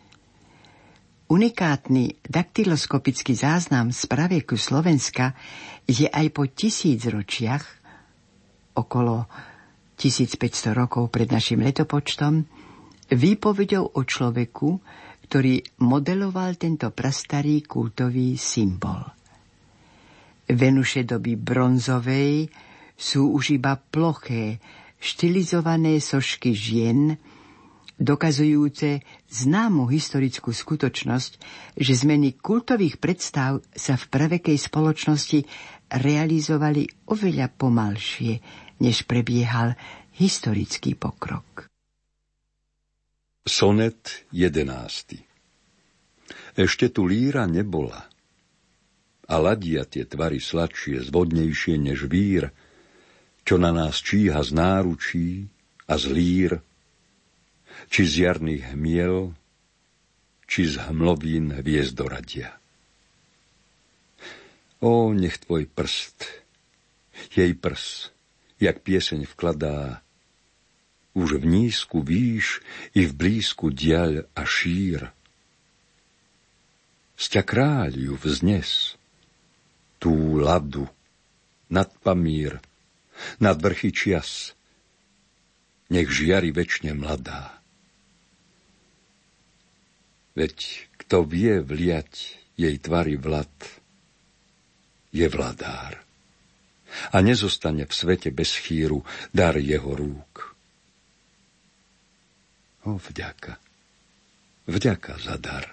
Unikátny 1.30 2.18
daktyloskopický 2.26 3.30
záznam 3.30 3.94
z 3.94 4.10
pravieku 4.10 4.58
Slovenska 4.58 5.38
je 5.86 6.10
aj 6.10 6.26
po 6.34 6.50
tisíc 6.50 7.06
ročiach 7.06 7.79
okolo 8.76 9.26
1500 9.96 10.72
rokov 10.72 11.12
pred 11.12 11.28
našim 11.28 11.60
letopočtom, 11.60 12.44
výpovedou 13.10 13.96
o 13.96 14.00
človeku, 14.00 14.70
ktorý 15.28 15.62
modeloval 15.84 16.58
tento 16.58 16.90
prastarý 16.90 17.62
kultový 17.62 18.34
symbol. 18.34 19.04
Venuše 20.50 21.06
doby 21.06 21.38
bronzovej 21.38 22.50
sú 22.98 23.30
už 23.38 23.54
iba 23.54 23.78
ploché, 23.78 24.58
štilizované 24.98 26.02
sošky 26.02 26.50
žien, 26.50 27.14
dokazujúce 28.00 29.04
známu 29.28 29.84
historickú 29.92 30.56
skutočnosť, 30.56 31.32
že 31.76 31.92
zmeny 31.92 32.40
kultových 32.40 32.96
predstav 32.96 33.60
sa 33.76 34.00
v 34.00 34.04
pravekej 34.08 34.56
spoločnosti 34.56 35.44
realizovali 35.92 36.88
oveľa 37.12 37.52
pomalšie, 37.52 38.40
než 38.80 39.04
prebiehal 39.04 39.76
historický 40.16 40.96
pokrok. 40.96 41.68
Sonet 43.44 44.24
11. 44.32 46.56
Ešte 46.56 46.88
tu 46.88 47.04
líra 47.04 47.44
nebola 47.44 48.08
a 49.30 49.38
ladia 49.38 49.86
tie 49.86 50.08
tvary 50.08 50.42
sladšie, 50.42 51.06
zvodnejšie 51.06 51.78
než 51.78 52.10
vír, 52.10 52.50
čo 53.46 53.60
na 53.60 53.70
nás 53.70 54.02
číha 54.02 54.42
z 54.42 54.50
náručí 54.56 55.46
a 55.86 55.94
z 55.96 56.04
lír, 56.10 56.52
či 57.88 58.04
z 58.04 58.28
jarných 58.28 58.76
hmiel, 58.76 59.32
či 60.50 60.66
z 60.66 60.90
hmlovín 60.90 61.54
hviezdoradia. 61.54 62.60
O, 64.82 65.14
nech 65.14 65.38
tvoj 65.40 65.68
prst, 65.70 66.26
jej 67.36 67.52
prs, 67.54 68.10
jak 68.58 68.82
pieseň 68.82 69.28
vkladá, 69.30 70.02
už 71.14 71.42
v 71.42 71.44
nízku 71.46 72.00
výš 72.00 72.64
i 72.96 73.04
v 73.04 73.12
blízku 73.12 73.70
diaľ 73.70 74.26
a 74.34 74.42
šír. 74.42 75.12
Sťa 77.20 77.42
kráľ 77.44 77.92
ju 77.92 78.14
vznes, 78.16 78.96
tú 80.00 80.40
ladu, 80.40 80.88
nad 81.68 81.92
pamír, 82.00 82.58
nad 83.36 83.60
vrchy 83.60 83.92
čias, 83.92 84.56
nech 85.92 86.08
žiari 86.08 86.50
večne 86.50 86.96
mladá. 86.96 87.59
Veď 90.34 90.86
kto 91.00 91.26
vie 91.26 91.58
vliať 91.58 92.38
jej 92.54 92.76
tvary 92.78 93.18
vlad, 93.18 93.50
je 95.10 95.26
vladár. 95.26 95.98
A 97.14 97.22
nezostane 97.22 97.86
v 97.86 97.92
svete 97.94 98.30
bez 98.34 98.54
chýru 98.54 99.06
dar 99.30 99.58
jeho 99.58 99.94
rúk. 99.94 100.54
O 102.86 102.98
vďaka, 102.98 103.58
vďaka 104.66 105.12
za 105.20 105.36
dar. 105.38 105.66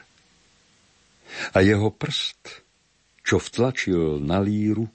A 1.53 1.61
jeho 1.61 1.89
prst, 1.89 2.63
čo 3.25 3.41
vtlačil 3.41 4.21
na 4.21 4.39
líru, 4.39 4.87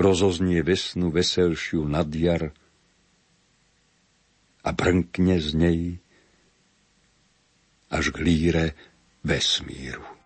rozoznie 0.00 0.64
vesnu 0.64 1.12
veselšiu 1.12 1.84
nad 1.84 2.08
jar 2.14 2.50
a 4.60 4.70
brnkne 4.72 5.36
z 5.40 5.50
nej 5.56 5.80
až 7.90 8.14
k 8.14 8.18
líre 8.18 8.72
vesmíru. 9.24 10.19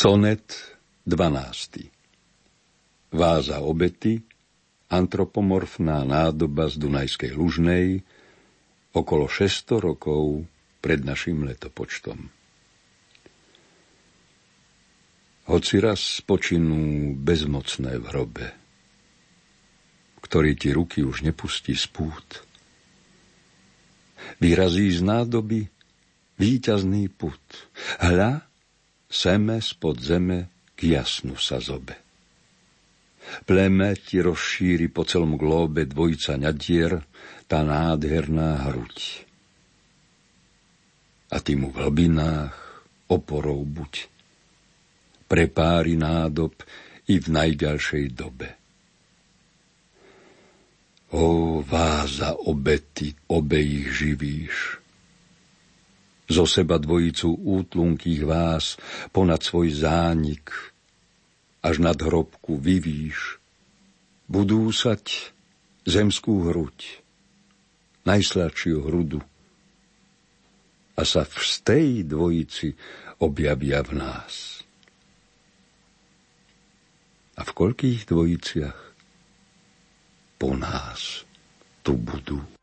Sonet 0.00 0.56
12. 1.04 1.92
Váza 3.12 3.60
obety, 3.60 4.24
antropomorfná 4.88 6.08
nádoba 6.08 6.72
z 6.72 6.80
Dunajskej 6.80 7.36
Lužnej, 7.36 8.00
okolo 8.96 9.28
600 9.28 9.76
rokov 9.76 10.48
pred 10.80 11.04
našim 11.04 11.44
letopočtom. 11.44 12.32
Hoci 15.52 15.74
raz 15.84 16.24
spočinú 16.24 17.12
bezmocné 17.20 18.00
v 18.00 18.04
hrobe, 18.08 18.46
ktorý 20.24 20.56
ti 20.56 20.72
ruky 20.72 21.04
už 21.04 21.28
nepustí 21.28 21.76
z 21.76 21.84
pút, 21.92 22.48
vyrazí 24.40 24.96
z 24.96 25.04
nádoby 25.04 25.68
víťazný 26.40 27.12
put. 27.12 27.68
Hľa, 28.00 28.48
seme 29.10 29.58
spod 29.58 29.98
zeme 29.98 30.70
k 30.78 30.94
jasnu 30.94 31.34
sa 31.34 31.58
zobe. 31.58 31.98
Pleme 33.44 33.98
ti 33.98 34.22
rozšíri 34.22 34.88
po 34.88 35.04
celom 35.04 35.36
glóbe 35.36 35.84
dvojica 35.84 36.40
ňadier, 36.40 37.04
tá 37.50 37.60
nádherná 37.66 38.70
hruď. 38.70 39.26
A 41.30 41.36
ty 41.42 41.54
mu 41.54 41.70
v 41.70 41.84
hlbinách 41.84 42.54
oporou 43.10 43.62
buď. 43.66 44.08
Pre 45.30 45.44
páry 45.46 45.94
nádob 45.94 46.54
i 47.10 47.22
v 47.22 47.26
najďalšej 47.26 48.04
dobe. 48.14 48.48
O 51.10 51.58
váza 51.62 52.34
obety, 52.34 53.14
obe 53.30 53.58
ich 53.58 53.90
živíš. 53.94 54.79
Zo 56.30 56.46
seba 56.46 56.78
dvojicu 56.78 57.26
útlunkých 57.34 58.22
vás 58.22 58.78
ponad 59.10 59.42
svoj 59.42 59.74
zánik, 59.74 60.54
až 61.58 61.82
nad 61.82 61.98
hrobku 61.98 62.54
vyvíš, 62.54 63.42
budú 64.30 64.70
sať 64.70 65.34
zemskú 65.90 66.46
hruď, 66.46 67.02
najsladšiu 68.06 68.78
hrudu. 68.86 69.20
A 70.94 71.02
sa 71.02 71.26
v 71.26 71.36
stej 71.42 71.88
dvojici 72.06 72.78
objavia 73.18 73.82
v 73.82 73.98
nás. 73.98 74.62
A 77.34 77.42
v 77.42 77.50
koľkých 77.56 78.04
dvojiciach 78.06 78.80
po 80.36 80.52
nás 80.54 81.24
tu 81.80 81.96
budú. 81.96 82.59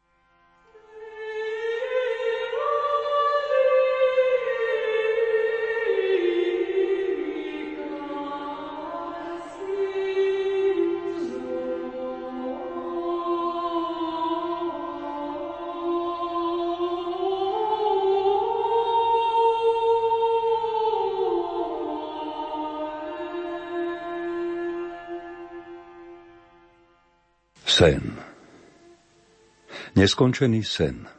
Neskončený 29.97 30.61
sen 30.61 31.09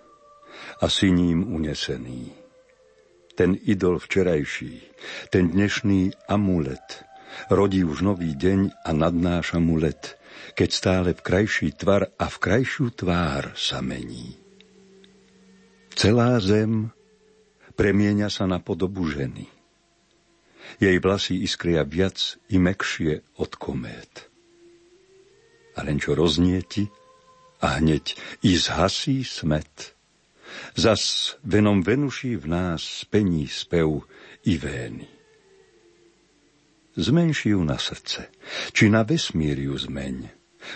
a 0.79 0.87
si 0.87 1.11
unesený. 1.11 2.31
Ten 3.35 3.59
idol 3.67 3.99
včerajší, 3.99 4.79
ten 5.35 5.51
dnešný 5.51 6.15
amulet, 6.31 7.03
rodí 7.51 7.83
už 7.83 8.07
nový 8.07 8.39
deň 8.39 8.87
a 8.87 8.95
nadnáš 8.95 9.59
amulet, 9.59 10.15
keď 10.55 10.69
stále 10.71 11.11
v 11.11 11.21
krajší 11.27 11.75
tvar 11.75 12.15
a 12.23 12.31
v 12.31 12.37
krajšiu 12.39 12.95
tvár 12.95 13.51
sa 13.59 13.83
mení. 13.83 14.39
Celá 15.99 16.39
zem 16.39 16.95
premieňa 17.75 18.31
sa 18.31 18.47
na 18.47 18.63
podobu 18.63 19.11
ženy. 19.11 19.51
Jej 20.79 21.03
vlasy 21.03 21.43
iskria 21.43 21.83
viac 21.83 22.39
i 22.47 22.63
mekšie 22.63 23.27
od 23.43 23.59
komét 23.59 24.31
a 25.79 25.87
len 25.87 26.03
čo 26.03 26.15
roznieti 26.19 26.91
a 27.61 27.67
hneď 27.79 28.17
i 28.43 28.57
zhasí 28.57 29.25
smet. 29.25 29.95
Zas 30.75 31.35
venom 31.45 31.83
Venuší 31.83 32.37
v 32.37 32.47
nás 32.47 32.83
spení 32.83 33.47
spev 33.49 34.07
i 34.45 34.57
vény. 34.57 35.09
Zmenší 36.99 37.55
ju 37.55 37.63
na 37.63 37.79
srdce, 37.79 38.27
či 38.75 38.91
na 38.91 39.07
vesmír 39.07 39.55
ju 39.55 39.79
zmeň, 39.79 40.27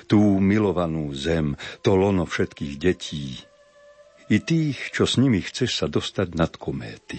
tú 0.06 0.38
milovanú 0.38 1.10
zem, 1.18 1.58
to 1.82 1.98
lono 1.98 2.30
všetkých 2.30 2.74
detí, 2.78 3.42
i 4.30 4.38
tých, 4.38 4.94
čo 4.94 5.02
s 5.02 5.18
nimi 5.18 5.42
chceš 5.42 5.82
sa 5.82 5.86
dostať 5.90 6.38
nad 6.38 6.54
kométy 6.54 7.18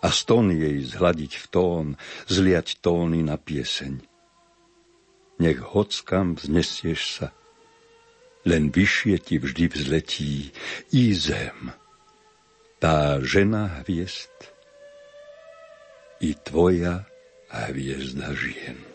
a 0.00 0.08
stón 0.08 0.50
jej 0.50 0.80
zhladiť 0.80 1.32
v 1.38 1.46
tón, 1.52 1.86
zliať 2.26 2.80
tóny 2.80 3.20
na 3.20 3.36
pieseň 3.36 4.12
nech 5.42 5.58
hockam 5.58 6.38
vznesieš 6.38 7.00
sa, 7.18 7.26
len 8.44 8.74
vyššie 8.74 9.16
ti 9.22 9.38
vždy 9.38 9.64
vzletí 9.70 10.50
i 10.90 11.04
zem, 11.14 11.70
tá 12.82 13.22
žena 13.22 13.82
hviezd 13.82 14.50
i 16.22 16.34
tvoja 16.42 17.06
hviezda 17.50 18.34
žien. 18.34 18.91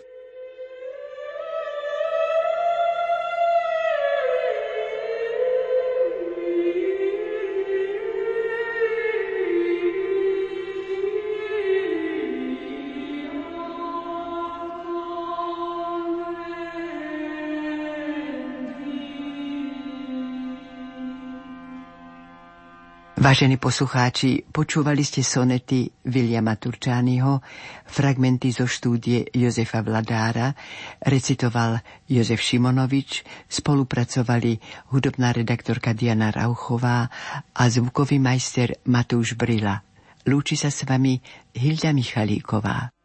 Vážení 23.28 23.59
poslucháči, 23.59 24.47
počúvali 24.55 25.03
ste 25.03 25.19
sonety 25.19 25.91
Viliama 26.07 26.55
Turčányho, 26.55 27.43
fragmenty 27.84 28.55
zo 28.55 28.63
štúdie 28.63 29.28
Jozefa 29.36 29.84
Vladára, 29.84 30.55
recitoval 31.03 31.84
Jozef 32.07 32.39
Šimonovič, 32.39 33.28
spolupracovali 33.51 34.63
hudobná 34.95 35.36
redaktorka 35.36 35.91
Diana 35.91 36.32
Rauchová 36.32 37.11
a 37.51 37.63
zvukový 37.67 38.15
majster 38.15 38.80
Matúš 38.88 39.36
Brila. 39.36 39.84
Lúči 40.23 40.55
sa 40.55 40.71
s 40.71 40.88
vami 40.88 41.19
Hilda 41.51 41.91
Michalíková. 41.91 42.97